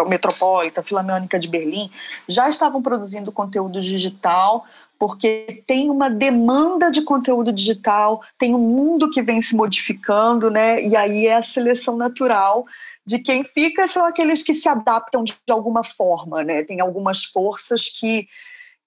Metropolita, 0.08 0.84
Filarmônica 0.84 1.40
de 1.40 1.48
Berlim, 1.48 1.90
já 2.28 2.50
estavam 2.50 2.82
produzindo 2.82 3.32
conteúdo 3.32 3.80
digital, 3.82 4.66
porque 4.98 5.64
tem 5.66 5.90
uma 5.90 6.10
demanda 6.10 6.92
de 6.92 7.02
conteúdo 7.02 7.52
digital, 7.52 8.22
tem 8.38 8.54
um 8.54 8.60
mundo 8.60 9.10
que 9.10 9.22
vem 9.22 9.42
se 9.42 9.56
modificando, 9.56 10.52
né? 10.52 10.82
E 10.84 10.96
aí 10.96 11.28
é 11.28 11.36
a 11.36 11.44
seleção 11.44 11.98
natural 11.98 12.66
de 13.06 13.20
quem 13.20 13.44
fica 13.44 13.88
são 13.88 14.06
aqueles 14.06 14.44
que 14.44 14.54
se 14.54 14.70
adaptam 14.70 15.24
de, 15.24 15.34
de 15.46 15.52
alguma 15.52 15.84
forma, 15.84 16.44
né? 16.44 16.64
Tem 16.64 16.80
algumas 16.82 17.24
forças 17.24 17.90
que 17.90 18.28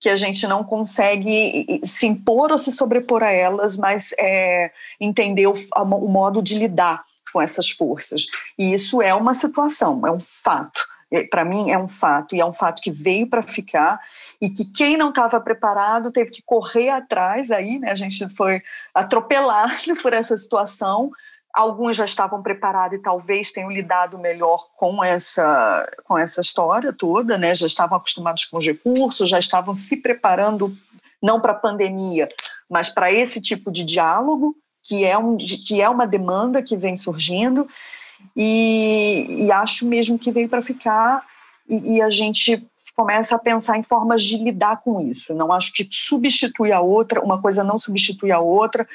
que 0.05 0.11
a 0.11 0.17
gente 0.17 0.47
não 0.47 0.63
consegue 0.63 1.81
se 1.87 2.05
impor 2.05 2.53
ou 2.53 2.59
se 2.59 2.71
sobrepor 2.71 3.23
a 3.23 3.31
elas, 3.31 3.75
mas 3.75 4.13
é, 4.19 4.71
entender 5.01 5.47
o, 5.47 5.55
o 5.75 6.09
modo 6.09 6.43
de 6.43 6.59
lidar 6.59 7.03
com 7.33 7.41
essas 7.41 7.71
forças. 7.71 8.27
E 8.59 8.75
isso 8.75 9.01
é 9.01 9.15
uma 9.15 9.33
situação, 9.33 10.07
é 10.07 10.13
um 10.13 10.21
fato 10.21 10.87
para 11.31 11.45
mim 11.45 11.71
é 11.71 11.79
um 11.79 11.87
fato 11.87 12.35
e 12.35 12.41
é 12.41 12.45
um 12.45 12.53
fato 12.53 12.83
que 12.83 12.91
veio 12.91 13.29
para 13.29 13.43
ficar 13.43 14.01
e 14.43 14.51
que 14.51 14.65
quem 14.65 14.97
não 14.97 15.11
estava 15.11 15.41
preparado 15.41 16.11
teve 16.11 16.33
que 16.33 16.43
correr 16.43 16.89
atrás 16.89 17.53
aí, 17.53 17.79
né? 17.79 17.93
A 17.93 17.95
gente 17.95 18.29
foi 18.31 18.61
atropelado 18.93 19.73
por 20.03 20.13
essa 20.13 20.37
situação 20.37 21.13
Alguns 21.55 21.97
já 21.97 22.05
estavam 22.05 22.43
preparados 22.43 22.99
e 22.99 23.03
talvez 23.03 23.53
tenham 23.53 23.71
lidado 23.71 24.19
melhor 24.19 24.67
com 24.77 25.05
essa, 25.05 25.89
com 26.05 26.19
essa 26.19 26.41
história 26.41 26.93
toda, 26.93 27.39
né? 27.39 27.55
já 27.55 27.67
estavam 27.67 27.97
acostumados 27.97 28.45
com 28.47 28.59
os 28.59 28.67
recursos, 28.67 29.29
já 29.29 29.39
estavam 29.39 29.77
se 29.77 29.97
preparando 29.97 30.77
não 31.23 31.41
para 31.41 31.53
a 31.53 31.57
pandemia, 31.57 32.29
mas 32.69 32.91
para 32.91 33.13
esse 33.13 33.41
tipo 33.41 33.71
de 33.71 33.85
diálogo, 33.85 34.57
que 34.83 35.05
é, 35.05 35.17
um, 35.17 35.37
que 35.37 35.81
é 35.81 35.89
uma 35.89 36.07
demanda 36.07 36.63
que 36.63 36.77
vem 36.77 36.97
surgindo, 36.97 37.69
e, 38.37 39.45
e 39.47 39.53
acho 39.53 39.87
mesmo 39.87 40.19
que 40.19 40.33
veio 40.33 40.49
para 40.49 40.61
ficar, 40.61 41.25
e, 41.69 41.95
e 41.97 42.03
a 42.03 42.11
gente 42.11 42.67
começa 42.97 43.35
a 43.35 43.39
pensar 43.39 43.79
em 43.79 43.83
formas 43.83 44.23
de 44.23 44.37
lidar 44.37 44.81
com 44.83 45.01
isso. 45.01 45.35
Não 45.35 45.53
acho 45.53 45.73
que 45.73 45.87
substitui 45.91 46.73
a 46.73 46.81
outra, 46.81 47.23
uma 47.23 47.41
coisa 47.41 47.65
não 47.65 47.79
substitui 47.79 48.31
a 48.31 48.39
outra, 48.39 48.87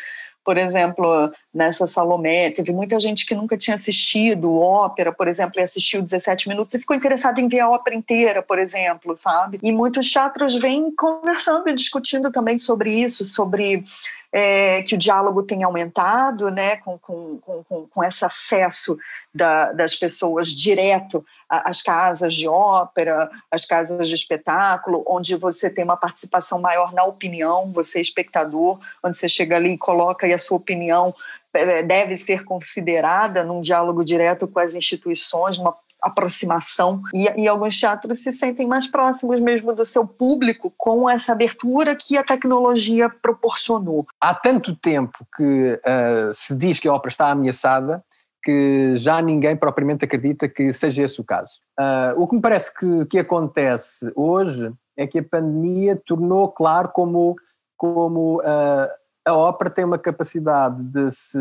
por 0.44 0.58
exemplo, 0.58 1.32
nessa 1.54 1.86
Salomé, 1.86 2.52
teve 2.52 2.72
muita 2.72 3.00
gente 3.00 3.26
que 3.26 3.36
nunca 3.36 3.58
tinha 3.58 3.76
assistido 3.76 4.58
ópera, 4.60 5.12
por 5.12 5.28
exemplo, 5.28 5.60
e 5.60 5.64
assistiu 5.64 6.02
17 6.02 6.50
minutos 6.50 6.74
e 6.74 6.80
ficou 6.80 6.96
interessado 6.96 7.40
em 7.40 7.48
ver 7.48 7.60
a 7.60 7.70
ópera 7.70 7.96
inteira, 7.96 8.42
por 8.42 8.58
exemplo, 8.58 9.16
sabe? 9.18 9.60
E 9.62 9.72
muitos 9.72 10.12
teatros 10.12 10.56
vêm 10.56 10.94
conversando 10.96 11.70
e 11.70 11.74
discutindo 11.74 12.32
também 12.32 12.58
sobre 12.58 12.92
isso, 12.92 13.26
sobre 13.26 13.84
é, 14.32 14.84
que 14.84 14.96
o 14.96 14.98
diálogo 14.98 15.44
tem 15.44 15.64
aumentado, 15.64 16.50
né, 16.52 16.78
com, 16.78 16.98
com, 17.00 17.40
com, 17.40 17.88
com 17.88 18.04
esse 18.04 18.24
acesso 18.24 18.98
da, 19.34 19.72
das 19.72 19.96
pessoas 19.96 20.48
direto 20.50 21.26
às 21.50 21.82
casas 21.82 22.34
de 22.34 22.48
ópera, 22.48 23.30
às 23.50 23.66
casas 23.66 24.08
de 24.08 24.16
espetáculo, 24.16 25.04
onde 25.08 25.36
você 25.36 25.70
tem 25.70 25.84
uma 25.84 25.98
participação 25.98 26.60
maior 26.60 26.94
na 26.94 27.04
opinião, 27.04 27.72
você 27.72 27.98
é 27.98 28.02
espectador, 28.02 28.80
onde 29.04 29.18
você 29.18 29.28
chega 29.28 29.56
ali 29.56 29.74
e 29.74 29.78
coloca 29.78 30.28
e 30.28 30.34
a 30.34 30.40
sua 30.40 30.58
opinião 30.58 31.14
é, 31.54 31.82
deve 31.82 32.16
ser 32.16 32.44
considerada 32.44 33.44
num 33.44 33.62
diálogo 33.62 34.04
direto 34.04 34.48
com 34.48 34.60
as 34.60 34.76
instituições, 34.76 35.58
uma 35.58 35.76
aproximação 36.02 37.02
e, 37.14 37.26
e, 37.42 37.48
alguns 37.48 37.80
teatros 37.80 38.20
se 38.20 38.32
sentem 38.32 38.68
mais 38.68 38.88
próximos 38.88 39.40
mesmo 39.40 39.74
do 39.74 39.84
seu 39.84 40.08
público 40.08 40.74
com 40.78 41.10
essa 41.10 41.34
abertura 41.34 41.96
que 41.96 42.18
a 42.18 42.24
tecnologia 42.24 43.10
proporcionou. 43.10 44.08
Há 44.22 44.34
tanto 44.34 44.76
tempo 44.76 45.26
que 45.36 45.74
uh, 45.74 46.34
se 46.34 46.56
diz 46.56 46.80
que 46.80 46.88
a 46.88 46.94
ópera 46.94 47.10
está 47.10 47.30
ameaçada 47.30 48.04
que 48.42 48.96
já 48.96 49.22
ninguém 49.22 49.56
propriamente 49.56 50.06
acredita 50.06 50.48
que 50.48 50.72
seja 50.74 51.04
esse 51.04 51.20
o 51.20 51.24
caso. 51.24 51.54
Uh, 51.80 52.22
o 52.22 52.28
que 52.28 52.36
me 52.36 52.42
parece 52.42 52.74
que, 52.74 53.06
que 53.06 53.20
acontece 53.20 54.12
hoje 54.16 54.72
é 54.98 55.06
que 55.06 55.20
a 55.20 55.24
pandemia 55.24 56.02
tornou 56.06 56.50
claro 56.50 56.90
como, 56.90 57.36
como 57.78 58.40
uh, 58.40 58.90
a 59.26 59.34
ópera 59.34 59.70
tem 59.70 59.86
uma 59.86 60.00
capacidade 60.00 60.82
de 60.84 61.12
se 61.12 61.38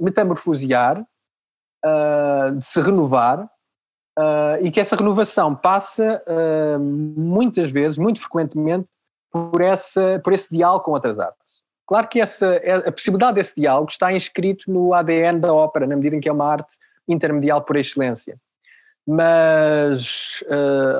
metamorfosear 0.00 1.04
uh, 1.86 2.56
de 2.56 2.66
se 2.66 2.80
renovar 2.80 3.44
uh, 3.44 4.58
e 4.60 4.70
que 4.70 4.80
essa 4.80 4.96
renovação 4.96 5.54
passa 5.54 6.22
uh, 6.26 6.78
muitas 6.78 7.70
vezes, 7.70 7.96
muito 7.96 8.20
frequentemente, 8.20 8.86
por, 9.30 9.60
essa, 9.60 10.20
por 10.24 10.32
esse 10.32 10.48
diálogo 10.50 10.84
com 10.84 10.92
outras 10.92 11.18
artes. 11.18 11.36
Claro 11.86 12.08
que 12.08 12.20
essa, 12.20 12.46
é, 12.46 12.88
a 12.88 12.92
possibilidade 12.92 13.34
desse 13.34 13.60
diálogo 13.60 13.90
está 13.90 14.12
inscrito 14.12 14.70
no 14.70 14.92
ADN 14.94 15.40
da 15.40 15.52
ópera, 15.52 15.86
na 15.86 15.94
medida 15.94 16.16
em 16.16 16.20
que 16.20 16.28
é 16.28 16.32
uma 16.32 16.46
arte 16.46 16.74
intermedial 17.06 17.62
por 17.62 17.76
excelência. 17.76 18.36
Mas, 19.06 20.42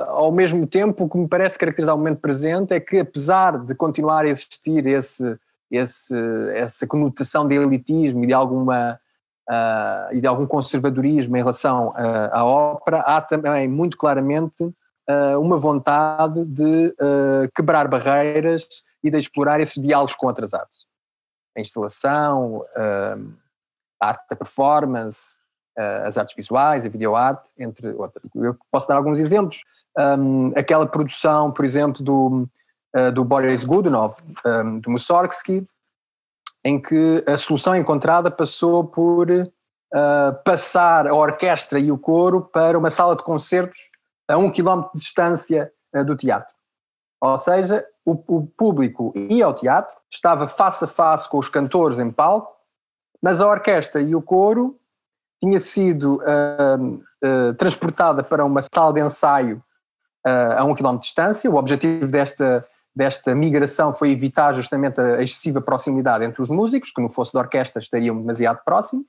ao 0.06 0.30
mesmo 0.30 0.64
tempo, 0.64 1.04
o 1.04 1.08
que 1.08 1.18
me 1.18 1.26
parece 1.26 1.58
caracterizar 1.58 1.92
o 1.92 1.98
momento 1.98 2.20
presente 2.20 2.72
é 2.72 2.78
que, 2.78 3.00
apesar 3.00 3.58
de 3.58 3.74
continuar 3.74 4.26
a 4.26 4.28
existir 4.28 4.86
esse, 4.86 5.36
esse, 5.68 6.14
essa 6.54 6.86
conotação 6.86 7.48
de 7.48 7.56
elitismo 7.56 8.22
e 8.22 8.28
de 8.28 8.32
alguma 8.32 9.00
uh, 9.48 10.14
e 10.14 10.20
de 10.20 10.26
algum 10.26 10.46
conservadorismo 10.46 11.36
em 11.36 11.40
relação 11.40 11.88
uh, 11.88 12.30
à 12.32 12.44
ópera, 12.44 13.00
há 13.00 13.20
também 13.20 13.68
muito 13.68 13.96
claramente 13.96 14.62
uh, 14.62 15.40
uma 15.40 15.58
vontade 15.58 16.44
de 16.44 16.94
quebrar 17.54 17.88
barreiras 17.88 18.66
e 19.02 19.10
de 19.10 19.18
explorar 19.18 19.60
esses 19.60 19.82
diálogos 19.82 20.14
com 20.14 20.26
outras 20.26 20.52
artes. 20.52 20.84
A 21.56 21.60
instalação, 21.60 22.62
a 24.00 24.08
arte 24.08 24.24
da 24.28 24.36
performance, 24.36 25.34
as 26.04 26.18
artes 26.18 26.34
visuais, 26.34 26.84
a 26.84 26.88
videoarte, 26.88 27.48
entre 27.58 27.88
outras. 27.94 28.22
Eu 28.34 28.56
posso 28.70 28.86
dar 28.88 28.96
alguns 28.96 29.18
exemplos. 29.18 29.62
Aquela 30.54 30.86
produção, 30.86 31.50
por 31.50 31.64
exemplo, 31.64 32.02
do, 32.02 32.46
do 33.14 33.24
Boris 33.24 33.64
Godunov, 33.64 34.16
do 34.82 34.90
Mussorgsky, 34.90 35.66
em 36.66 36.82
que 36.82 37.22
a 37.28 37.38
solução 37.38 37.76
encontrada 37.76 38.28
passou 38.28 38.82
por 38.82 39.30
uh, 39.30 39.46
passar 40.44 41.06
a 41.06 41.14
orquestra 41.14 41.78
e 41.78 41.92
o 41.92 41.96
coro 41.96 42.42
para 42.42 42.76
uma 42.76 42.90
sala 42.90 43.14
de 43.14 43.22
concertos 43.22 43.78
a 44.26 44.36
um 44.36 44.50
quilómetro 44.50 44.90
de 44.92 44.98
distância 44.98 45.72
uh, 45.94 46.04
do 46.04 46.16
teatro. 46.16 46.52
Ou 47.22 47.38
seja, 47.38 47.86
o, 48.04 48.20
o, 48.26 48.46
público 48.48 49.12
ia 49.14 49.44
ao 49.46 49.54
teatro, 49.54 49.96
estava 50.10 50.48
face 50.48 50.84
a 50.84 50.88
face 50.88 51.28
com 51.28 51.38
os 51.38 51.48
cantores 51.48 52.00
em 52.00 52.10
palco, 52.10 52.52
mas 53.22 53.40
a 53.40 53.46
orquestra 53.46 54.02
e 54.02 54.16
o 54.16 54.20
coro 54.20 54.76
tinha 55.40 55.60
sido 55.60 56.16
uh, 56.16 57.54
transportada 57.54 58.24
para 58.24 58.44
uma 58.44 58.60
sala 58.60 58.92
de 58.92 59.00
ensaio 59.00 59.62
a 60.56 60.64
um 60.64 60.74
quilómetro 60.74 61.02
de 61.02 61.06
distância. 61.06 61.48
O 61.48 61.54
objetivo 61.54 62.08
desta 62.08 62.64
desta 62.96 63.34
migração 63.34 63.92
foi 63.92 64.10
evitar 64.10 64.54
justamente 64.54 64.98
a 64.98 65.22
excessiva 65.22 65.60
proximidade 65.60 66.24
entre 66.24 66.40
os 66.40 66.48
músicos, 66.48 66.90
que 66.90 67.02
no 67.02 67.10
fosse 67.10 67.30
de 67.30 67.36
orquestra 67.36 67.82
estariam 67.82 68.16
demasiado 68.16 68.60
próximos, 68.64 69.04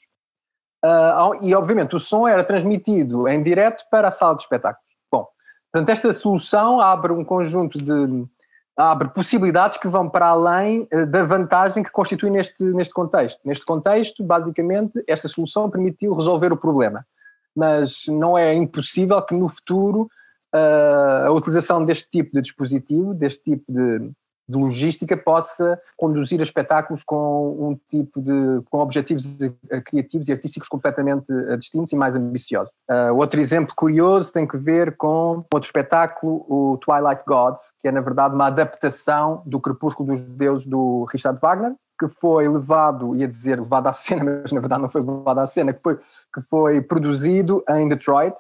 uh, 0.84 1.42
e 1.42 1.56
obviamente 1.56 1.96
o 1.96 2.00
som 2.00 2.28
era 2.28 2.44
transmitido 2.44 3.30
em 3.30 3.42
direto 3.42 3.86
para 3.90 4.10
a 4.10 4.12
sala 4.12 4.36
de 4.36 4.42
espetáculos. 4.42 4.86
Bom, 5.10 5.26
portanto 5.72 5.90
esta 5.90 6.12
solução 6.12 6.82
abre 6.82 7.14
um 7.14 7.24
conjunto 7.24 7.78
de 7.78 8.28
abre 8.76 9.08
possibilidades 9.08 9.78
que 9.78 9.88
vão 9.88 10.08
para 10.10 10.28
além 10.28 10.86
uh, 10.94 11.06
da 11.06 11.24
vantagem 11.24 11.82
que 11.82 11.90
constitui 11.90 12.30
neste, 12.30 12.62
neste 12.62 12.94
contexto. 12.94 13.40
Neste 13.46 13.66
contexto, 13.66 14.22
basicamente, 14.22 15.02
esta 15.08 15.30
solução 15.30 15.70
permitiu 15.70 16.14
resolver 16.14 16.52
o 16.52 16.58
problema, 16.58 17.08
mas 17.56 18.06
não 18.08 18.38
é 18.38 18.54
impossível 18.54 19.22
que 19.22 19.34
no 19.34 19.48
futuro 19.48 20.10
a 20.54 21.32
utilização 21.32 21.84
deste 21.84 22.10
tipo 22.10 22.32
de 22.34 22.42
dispositivo, 22.42 23.14
deste 23.14 23.44
tipo 23.44 23.72
de, 23.72 24.12
de 24.50 24.58
logística 24.58 25.18
possa 25.18 25.80
conduzir 25.98 26.40
a 26.40 26.44
espetáculos 26.44 27.04
com 27.04 27.70
um 27.70 27.80
tipo 27.90 28.22
de 28.22 28.62
com 28.70 28.80
objetivos 28.80 29.38
criativos 29.86 30.28
e 30.28 30.32
artísticos 30.32 30.70
completamente 30.70 31.26
eh, 31.30 31.58
distintos 31.58 31.92
e 31.92 31.96
mais 31.96 32.16
ambiciosos. 32.16 32.72
Uh, 32.90 33.14
outro 33.16 33.42
exemplo 33.42 33.76
curioso 33.76 34.32
tem 34.32 34.48
que 34.48 34.58
ver 34.58 34.96
com 34.96 35.44
outro 35.54 35.68
espetáculo, 35.68 36.46
o 36.48 36.78
Twilight 36.78 37.24
Gods, 37.28 37.68
que 37.82 37.88
é 37.90 37.92
na 37.92 38.02
verdade 38.02 38.36
uma 38.36 38.48
adaptação 38.48 39.42
do 39.46 39.60
Crepúsculo 39.60 40.16
dos 40.16 40.22
Deuses 40.22 40.66
do 40.66 41.06
Richard 41.12 41.40
Wagner, 41.42 41.74
que 42.00 42.08
foi 42.08 42.48
levado, 42.48 43.16
ia 43.16 43.28
dizer 43.28 43.60
levado 43.60 43.88
à 43.88 43.94
cena, 43.94 44.40
mas 44.44 44.52
na 44.52 44.60
verdade 44.60 44.82
não 44.82 44.90
foi 44.90 45.02
levado 45.02 45.40
à 45.40 45.48
cena, 45.48 45.74
que 45.74 45.82
foi, 45.82 45.98
que 45.98 46.42
foi 46.50 46.82
produzido 46.82 47.64
em 47.70 47.90
Detroit 47.90 48.36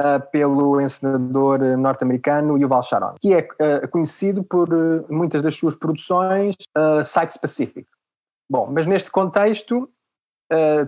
uh, 0.00 0.20
pelo 0.30 0.80
encenador 0.80 1.60
norte-americano 1.76 2.58
Yuval 2.58 2.82
Sharon, 2.82 3.14
que 3.20 3.34
é 3.34 3.40
uh, 3.40 3.88
conhecido 3.88 4.42
por 4.42 4.72
uh, 4.72 5.04
muitas 5.08 5.42
das 5.42 5.56
suas 5.56 5.74
produções 5.74 6.54
site-specific. 7.04 7.86
Bom, 8.48 8.68
mas 8.72 8.86
neste 8.86 9.10
contexto 9.10 9.90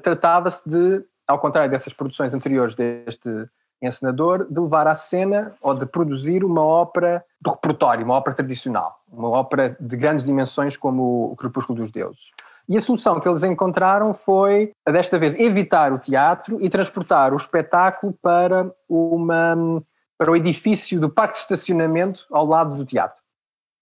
tratava-se 0.03 0.63
de, 0.69 1.05
ao 1.27 1.41
contrário 1.41 1.69
dessas 1.69 1.93
produções 1.93 2.33
anteriores 2.33 2.77
deste, 2.77 3.49
encenador, 3.81 4.47
de 4.51 4.61
levar 4.61 4.87
à 4.87 4.97
cena 4.97 5.55
ou 5.61 5.75
de 5.75 5.87
produzir 5.87 6.45
uma 6.45 6.63
ópera 6.63 7.25
de 7.41 7.51
repertório, 7.51 8.05
uma 8.05 8.15
ópera 8.15 8.37
tradicional, 8.37 9.01
uma 9.11 9.29
ópera 9.29 9.77
de 9.79 9.97
grandes 9.97 10.25
dimensões 10.25 10.77
como 10.77 11.33
o 11.33 11.37
Crepúsculo 11.37 11.79
dos 11.79 11.91
Deuses. 11.91 12.21
E 12.69 12.77
a 12.77 12.81
solução 12.81 13.19
que 13.19 13.27
eles 13.27 13.43
encontraram 13.43 14.13
foi, 14.13 14.73
desta 14.87 15.19
vez, 15.19 15.35
evitar 15.37 15.91
o 15.91 15.99
teatro 15.99 16.63
e 16.63 16.69
transportar 16.69 17.33
o 17.33 17.37
espetáculo 17.37 18.13
para, 18.21 18.71
uma, 18.87 19.83
para 20.19 20.31
o 20.31 20.37
edifício 20.37 21.01
do 21.01 21.09
parque 21.09 21.35
de 21.35 21.41
estacionamento 21.41 22.27
ao 22.31 22.45
lado 22.45 22.75
do 22.75 22.85
teatro. 22.85 23.23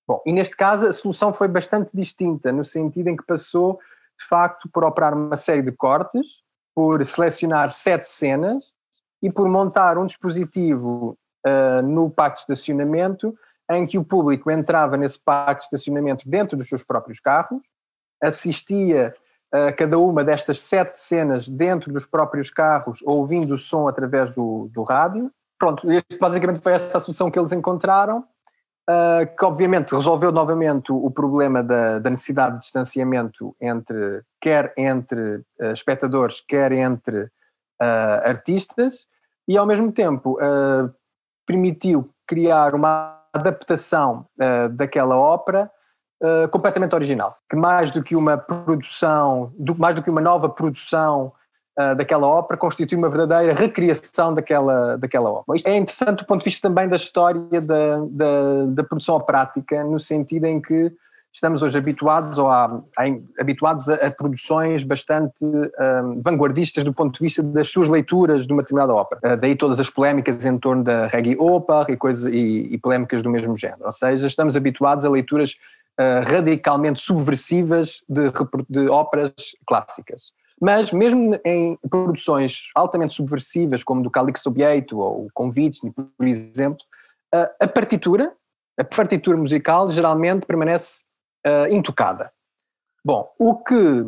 Bom, 0.07 0.22
e 0.24 0.32
neste 0.32 0.57
caso 0.57 0.87
a 0.87 0.93
solução 0.93 1.34
foi 1.34 1.49
bastante 1.49 1.91
distinta, 1.93 2.53
no 2.53 2.64
sentido 2.64 3.09
em 3.09 3.16
que 3.16 3.26
passou, 3.26 3.80
de 4.16 4.24
facto, 4.24 4.68
por 4.68 4.84
operar 4.84 5.14
uma 5.14 5.37
série 5.37 5.62
de 5.62 5.72
cortes, 5.72 6.45
por 6.72 7.05
selecionar 7.05 7.72
sete 7.72 8.09
cenas 8.09 8.66
e 9.20 9.32
por 9.32 9.49
montar 9.49 9.99
um 9.99 10.07
dispositivo 10.07 11.18
uh, 11.45 11.82
no 11.82 12.09
parque 12.09 12.37
de 12.37 12.41
estacionamento 12.43 13.37
em 13.68 13.84
que 13.84 13.99
o 13.99 14.05
público 14.05 14.49
entrava 14.49 14.97
nesse 14.97 15.18
parque 15.18 15.62
de 15.62 15.64
estacionamento 15.64 16.28
dentro 16.28 16.57
dos 16.57 16.68
seus 16.68 16.84
próprios 16.84 17.18
carros, 17.18 17.61
assistia 18.23 19.14
a 19.53 19.73
cada 19.73 19.99
uma 19.99 20.25
destas 20.25 20.61
sete 20.61 21.01
cenas 21.01 21.49
dentro 21.49 21.93
dos 21.93 22.05
próprios 22.05 22.51
carros, 22.51 23.01
ouvindo 23.05 23.55
o 23.55 23.59
som 23.59 23.89
através 23.89 24.31
do, 24.31 24.69
do 24.73 24.83
rádio. 24.83 25.31
Pronto, 25.59 25.91
este 25.91 26.19
basicamente 26.19 26.61
foi 26.61 26.73
esta 26.73 26.99
a 26.99 27.01
solução 27.01 27.31
que 27.31 27.39
eles 27.39 27.53
encontraram 27.53 28.25
uh, 28.89 29.37
que 29.37 29.45
obviamente 29.45 29.95
resolveu 29.95 30.33
novamente 30.33 30.93
o, 30.93 31.11
problema 31.11 31.62
da, 31.62 31.99
da, 31.99 32.11
necessidade 32.11 32.57
de 32.57 32.61
distanciamento 32.62 33.55
entre, 33.61 34.23
quer 34.41 34.73
entre 34.77 35.37
uh, 35.61 35.73
espectadores, 35.73 36.41
quer 36.47 36.73
entre 36.73 37.25
uh, 37.25 37.31
artistas, 38.25 39.07
e 39.49 39.57
ao 39.57 39.64
mesmo 39.64 39.93
tempo 39.93 40.37
permitiu 41.47 42.11
criar 42.27 42.75
uma 42.75 43.23
adaptação 43.33 44.27
daquela 44.73 45.17
ópera 45.17 45.71
completamente 46.51 46.95
original, 46.95 47.37
que 47.49 47.57
mais 47.57 47.91
do 47.91 48.03
que 48.03 48.17
uma 48.17 48.39
produção, 48.39 49.53
do, 49.59 49.75
mais 49.75 49.95
do 49.95 50.03
que 50.03 50.09
uma 50.09 50.21
nova 50.21 50.49
produção 50.49 51.33
uh, 51.79 51.95
daquela 51.95 52.27
ópera 52.27 52.59
constitui 52.59 52.97
uma 52.97 53.09
verdadeira 53.09 53.55
recriação 53.55 54.35
daquela, 54.35 54.97
daquela 54.97 55.31
ópera. 55.31 55.57
Isto 55.57 55.69
é 55.69 55.77
interessante 55.77 56.19
do 56.19 56.25
ponto 56.25 56.41
de 56.41 56.45
vista 56.45 56.69
também 56.69 56.89
da 56.89 56.97
história 56.97 57.61
da, 57.61 57.99
da, 58.11 58.64
da 58.69 58.85
produção 58.85 59.17
operática, 59.17 59.85
no 59.85 60.01
sentido 60.01 60.47
em 60.47 60.61
que 60.61 60.93
estamos 61.33 61.62
hoje 61.62 61.77
habituados, 61.77 62.39
ou 62.39 62.49
a, 62.49 62.64
a 62.99 63.05
habituados 63.39 63.91
a, 63.91 64.07
a, 64.07 64.11
produções 64.11 64.83
bastante 64.83 65.45
um, 65.45 65.71
ah, 65.79 66.03
vanguardistas 66.25 66.83
do 66.83 66.95
ponto 66.95 67.12
de 67.12 67.21
vista 67.21 67.43
das 67.43 67.69
suas 67.69 67.91
leituras 67.91 68.47
de 68.47 68.53
uma 68.55 68.62
determinada 68.62 68.95
ópera. 68.95 69.35
Uh, 69.35 69.37
daí 69.37 69.55
todas 69.55 69.79
as 69.79 69.91
polémicas 69.91 70.47
em 70.47 70.57
torno 70.57 70.83
da 70.83 71.07
reggae 71.09 71.37
opera 71.39 71.93
e, 71.93 71.97
coisa, 71.97 72.31
e, 72.31 72.73
e, 72.73 72.79
polémicas 72.79 73.21
do 73.21 73.29
mesmo 73.29 73.55
género. 73.55 73.85
Ou 73.85 73.93
seja, 73.93 74.27
estamos 74.27 74.57
habituados 74.57 75.05
a 75.05 75.11
leituras 75.11 75.57
uh, 75.99 76.29
radicalmente 76.29 77.01
subversivas 77.01 78.03
de, 78.09 78.31
de 78.69 78.89
óperas 78.89 79.33
clássicas. 79.67 80.33
Mas 80.61 80.91
mesmo 80.91 81.39
em 81.45 81.79
produções 81.91 82.71
altamente 82.75 83.15
subversivas, 83.15 83.85
como 83.85 84.03
do 84.03 84.11
Calixto 84.11 84.51
Bieto 84.51 84.99
ou 84.99 85.27
o 85.27 85.29
Convite, 85.35 85.81
por 86.17 86.27
exemplo, 86.27 86.83
a 87.61 87.69
partitura, 87.69 88.33
a 88.79 88.85
partitura 88.85 89.37
musical 89.37 89.91
geralmente 89.91 90.47
permanece 90.47 91.01
uh, 91.47 91.71
intocada. 91.71 92.33
Bom, 93.05 93.31
o 93.39 93.57
que 93.57 94.07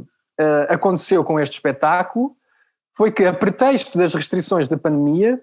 aconteceu 0.68 1.24
com 1.24 1.39
este 1.41 1.55
espetáculo 1.55 2.36
foi 2.97 3.12
que, 3.12 3.24
a 3.24 3.32
pretexto 3.32 3.99
das 3.99 4.14
restrições 4.14 4.68
da 4.68 4.76
pandemia, 4.76 5.41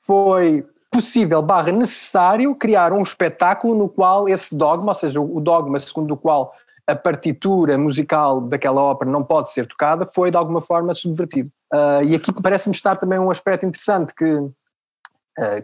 foi 0.00 0.66
possível 0.90 1.40
barra 1.40 1.70
necessário 1.70 2.54
criar 2.54 2.92
um 2.92 3.02
espetáculo 3.02 3.74
no 3.74 3.88
qual 3.88 4.28
esse 4.28 4.54
dogma, 4.54 4.88
ou 4.88 4.94
seja, 4.94 5.20
o 5.20 5.40
dogma 5.40 5.78
segundo 5.78 6.12
o 6.12 6.16
qual 6.16 6.52
a 6.86 6.96
partitura 6.96 7.78
musical 7.78 8.40
daquela 8.40 8.82
ópera 8.82 9.10
não 9.10 9.22
pode 9.22 9.52
ser 9.52 9.66
tocada, 9.66 10.06
foi 10.06 10.30
de 10.30 10.36
alguma 10.36 10.60
forma 10.60 10.92
subvertido. 10.94 11.50
Uh, 11.72 12.02
e 12.04 12.14
aqui 12.16 12.32
parece-me 12.42 12.74
estar 12.74 12.96
também 12.96 13.18
um 13.18 13.30
aspecto 13.30 13.64
interessante 13.64 14.12
que, 14.12 14.24
uh, 14.24 14.52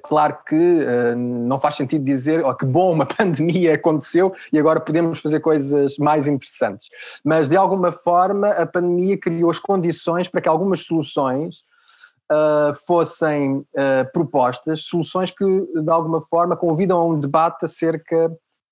claro 0.04 0.38
que 0.46 0.54
uh, 0.54 1.16
não 1.16 1.58
faz 1.58 1.74
sentido 1.74 2.04
dizer 2.04 2.44
oh, 2.44 2.54
que 2.54 2.64
bom 2.64 2.92
uma 2.92 3.06
pandemia 3.06 3.74
aconteceu 3.74 4.32
e 4.52 4.58
agora 4.58 4.78
podemos 4.78 5.18
fazer 5.18 5.40
coisas 5.40 5.98
mais 5.98 6.28
interessantes, 6.28 6.88
mas 7.24 7.48
de 7.48 7.56
alguma 7.56 7.90
forma 7.90 8.50
a 8.50 8.64
pandemia 8.64 9.18
criou 9.18 9.50
as 9.50 9.58
condições 9.58 10.28
para 10.28 10.40
que 10.40 10.48
algumas 10.48 10.84
soluções 10.84 11.64
fossem 12.86 13.64
propostas, 14.12 14.82
soluções 14.82 15.30
que 15.30 15.44
de 15.44 15.90
alguma 15.90 16.20
forma 16.22 16.56
convidam 16.56 16.98
a 16.98 17.04
um 17.04 17.20
debate 17.20 17.64
acerca 17.64 18.30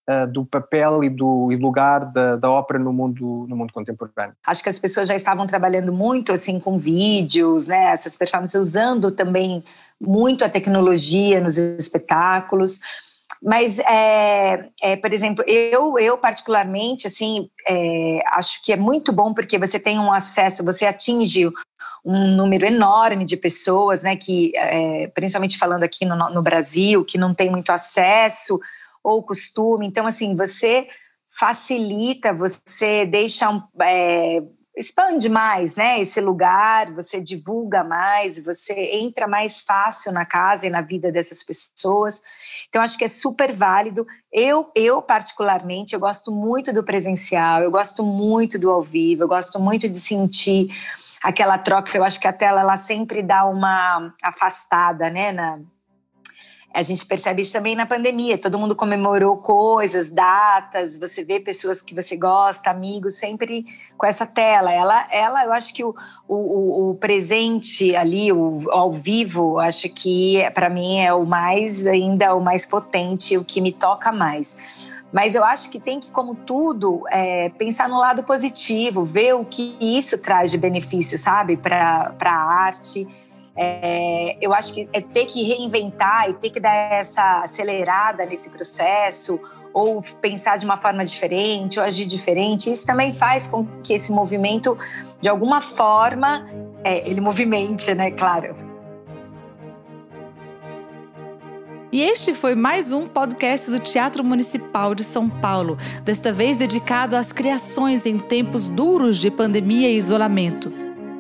uh, 0.08 0.26
do 0.30 0.44
papel 0.44 1.02
e 1.04 1.10
do 1.10 1.50
e 1.50 1.56
lugar 1.56 2.12
da, 2.12 2.36
da 2.36 2.50
ópera 2.50 2.78
no 2.78 2.92
mundo, 2.92 3.46
no 3.48 3.56
mundo 3.56 3.72
contemporâneo. 3.72 4.34
Acho 4.46 4.62
que 4.62 4.68
as 4.68 4.78
pessoas 4.78 5.08
já 5.08 5.14
estavam 5.14 5.46
trabalhando 5.46 5.92
muito 5.92 6.32
assim 6.32 6.60
com 6.60 6.78
vídeos, 6.78 7.66
né, 7.66 7.92
essas 7.92 8.16
performances, 8.16 8.60
usando 8.60 9.10
também 9.10 9.64
muito 10.00 10.44
a 10.44 10.48
tecnologia 10.48 11.40
nos 11.40 11.56
espetáculos. 11.56 12.80
Mas, 13.42 13.78
é, 13.80 14.70
é, 14.80 14.96
por 14.96 15.12
exemplo, 15.12 15.44
eu, 15.46 15.98
eu 15.98 16.16
particularmente, 16.16 17.06
assim, 17.06 17.50
é, 17.68 18.22
acho 18.28 18.62
que 18.64 18.72
é 18.72 18.76
muito 18.76 19.12
bom 19.12 19.34
porque 19.34 19.58
você 19.58 19.78
tem 19.78 19.98
um 19.98 20.10
acesso, 20.10 20.64
você 20.64 20.86
atinge 20.86 21.50
um 22.04 22.28
número 22.36 22.66
enorme 22.66 23.24
de 23.24 23.36
pessoas, 23.36 24.02
né, 24.02 24.14
que, 24.14 24.52
é, 24.54 25.06
principalmente 25.08 25.56
falando 25.56 25.84
aqui 25.84 26.04
no, 26.04 26.16
no 26.16 26.42
Brasil, 26.42 27.04
que 27.04 27.16
não 27.16 27.34
tem 27.34 27.50
muito 27.50 27.70
acesso 27.70 28.60
ou 29.02 29.22
costume. 29.22 29.86
Então, 29.86 30.06
assim, 30.06 30.36
você 30.36 30.86
facilita, 31.28 32.32
você 32.32 33.06
deixa 33.06 33.50
um, 33.50 33.62
é, 33.80 34.42
expande 34.76 35.28
mais, 35.28 35.76
né? 35.76 36.00
Esse 36.00 36.20
lugar, 36.20 36.92
você 36.92 37.20
divulga 37.20 37.84
mais, 37.84 38.42
você 38.44 38.72
entra 38.96 39.28
mais 39.28 39.60
fácil 39.60 40.12
na 40.12 40.24
casa 40.24 40.66
e 40.66 40.70
na 40.70 40.80
vida 40.80 41.12
dessas 41.12 41.42
pessoas. 41.42 42.20
Então 42.68 42.82
acho 42.82 42.98
que 42.98 43.04
é 43.04 43.08
super 43.08 43.52
válido. 43.52 44.06
Eu, 44.32 44.70
eu 44.74 45.00
particularmente, 45.00 45.94
eu 45.94 46.00
gosto 46.00 46.32
muito 46.32 46.72
do 46.72 46.82
presencial, 46.82 47.62
eu 47.62 47.70
gosto 47.70 48.02
muito 48.02 48.58
do 48.58 48.70
ao 48.70 48.82
vivo, 48.82 49.22
eu 49.22 49.28
gosto 49.28 49.60
muito 49.60 49.88
de 49.88 49.98
sentir 49.98 50.68
aquela 51.24 51.56
troca. 51.56 51.96
Eu 51.96 52.04
acho 52.04 52.20
que 52.20 52.28
a 52.28 52.32
tela 52.32 52.60
ela 52.60 52.76
sempre 52.76 53.22
dá 53.22 53.46
uma 53.46 54.14
afastada, 54.22 55.08
né? 55.08 55.32
Na, 55.32 55.58
a 56.72 56.82
gente 56.82 57.06
percebe 57.06 57.40
isso 57.40 57.52
também 57.52 57.74
na 57.74 57.86
pandemia. 57.86 58.36
Todo 58.36 58.58
mundo 58.58 58.76
comemorou 58.76 59.38
coisas, 59.38 60.10
datas. 60.10 60.98
Você 60.98 61.24
vê 61.24 61.40
pessoas 61.40 61.80
que 61.80 61.94
você 61.94 62.16
gosta, 62.16 62.68
amigos, 62.68 63.14
sempre 63.14 63.64
com 63.96 64.04
essa 64.04 64.26
tela. 64.26 64.70
Ela, 64.70 65.06
ela 65.10 65.44
eu 65.44 65.52
acho 65.52 65.72
que 65.72 65.82
o, 65.82 65.94
o, 66.28 66.90
o 66.90 66.94
presente 66.96 67.96
ali, 67.96 68.30
o 68.30 68.68
ao 68.70 68.92
vivo, 68.92 69.58
acho 69.60 69.88
que 69.88 70.42
para 70.52 70.68
mim 70.68 70.98
é 70.98 71.14
o 71.14 71.24
mais 71.24 71.86
ainda 71.86 72.34
o 72.34 72.40
mais 72.40 72.66
potente, 72.66 73.38
o 73.38 73.44
que 73.44 73.60
me 73.60 73.72
toca 73.72 74.12
mais. 74.12 74.92
Mas 75.14 75.34
eu 75.34 75.44
acho 75.44 75.70
que 75.70 75.78
tem 75.78 76.00
que, 76.00 76.10
como 76.10 76.34
tudo, 76.34 77.04
é, 77.08 77.48
pensar 77.50 77.88
no 77.88 77.98
lado 77.98 78.24
positivo, 78.24 79.04
ver 79.04 79.34
o 79.34 79.44
que 79.44 79.76
isso 79.80 80.18
traz 80.18 80.50
de 80.50 80.58
benefício, 80.58 81.16
sabe, 81.16 81.56
para 81.56 82.12
a 82.20 82.34
arte 82.34 83.06
é, 83.56 84.36
eu 84.40 84.52
acho 84.52 84.74
que 84.74 84.88
é 84.92 85.00
ter 85.00 85.26
que 85.26 85.42
reinventar 85.42 86.28
e 86.28 86.34
ter 86.34 86.50
que 86.50 86.58
dar 86.58 86.74
essa 86.92 87.40
acelerada 87.42 88.26
nesse 88.26 88.50
processo, 88.50 89.40
ou 89.72 90.02
pensar 90.20 90.58
de 90.58 90.64
uma 90.64 90.76
forma 90.76 91.04
diferente, 91.04 91.78
ou 91.78 91.84
agir 91.84 92.04
diferente, 92.04 92.70
isso 92.70 92.86
também 92.86 93.12
faz 93.12 93.46
com 93.46 93.66
que 93.82 93.92
esse 93.92 94.12
movimento, 94.12 94.76
de 95.20 95.28
alguma 95.28 95.60
forma, 95.60 96.46
é, 96.82 97.08
ele 97.08 97.20
movimente, 97.20 97.92
né? 97.94 98.10
Claro. 98.10 98.63
E 101.94 102.02
este 102.02 102.34
foi 102.34 102.56
mais 102.56 102.90
um 102.90 103.06
podcast 103.06 103.70
do 103.70 103.78
Teatro 103.78 104.24
Municipal 104.24 104.96
de 104.96 105.04
São 105.04 105.30
Paulo, 105.30 105.78
desta 106.02 106.32
vez 106.32 106.56
dedicado 106.56 107.14
às 107.14 107.30
criações 107.30 108.04
em 108.04 108.18
tempos 108.18 108.66
duros 108.66 109.16
de 109.16 109.30
pandemia 109.30 109.88
e 109.88 109.96
isolamento. 109.96 110.72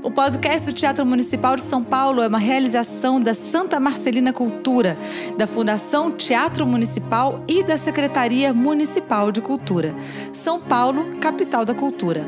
O 0.02 0.10
podcast 0.10 0.72
do 0.72 0.74
Teatro 0.74 1.06
Municipal 1.06 1.54
de 1.54 1.62
São 1.62 1.80
Paulo 1.84 2.20
é 2.20 2.26
uma 2.26 2.40
realização 2.40 3.20
da 3.20 3.34
Santa 3.34 3.78
Marcelina 3.78 4.32
Cultura, 4.32 4.98
da 5.38 5.46
Fundação 5.46 6.10
Teatro 6.10 6.66
Municipal 6.66 7.40
e 7.46 7.62
da 7.62 7.78
Secretaria 7.78 8.52
Municipal 8.52 9.30
de 9.30 9.40
Cultura. 9.40 9.94
São 10.32 10.60
Paulo, 10.60 11.18
capital 11.20 11.64
da 11.64 11.72
cultura. 11.72 12.26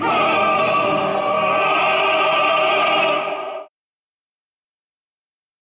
Ah! 0.00 0.81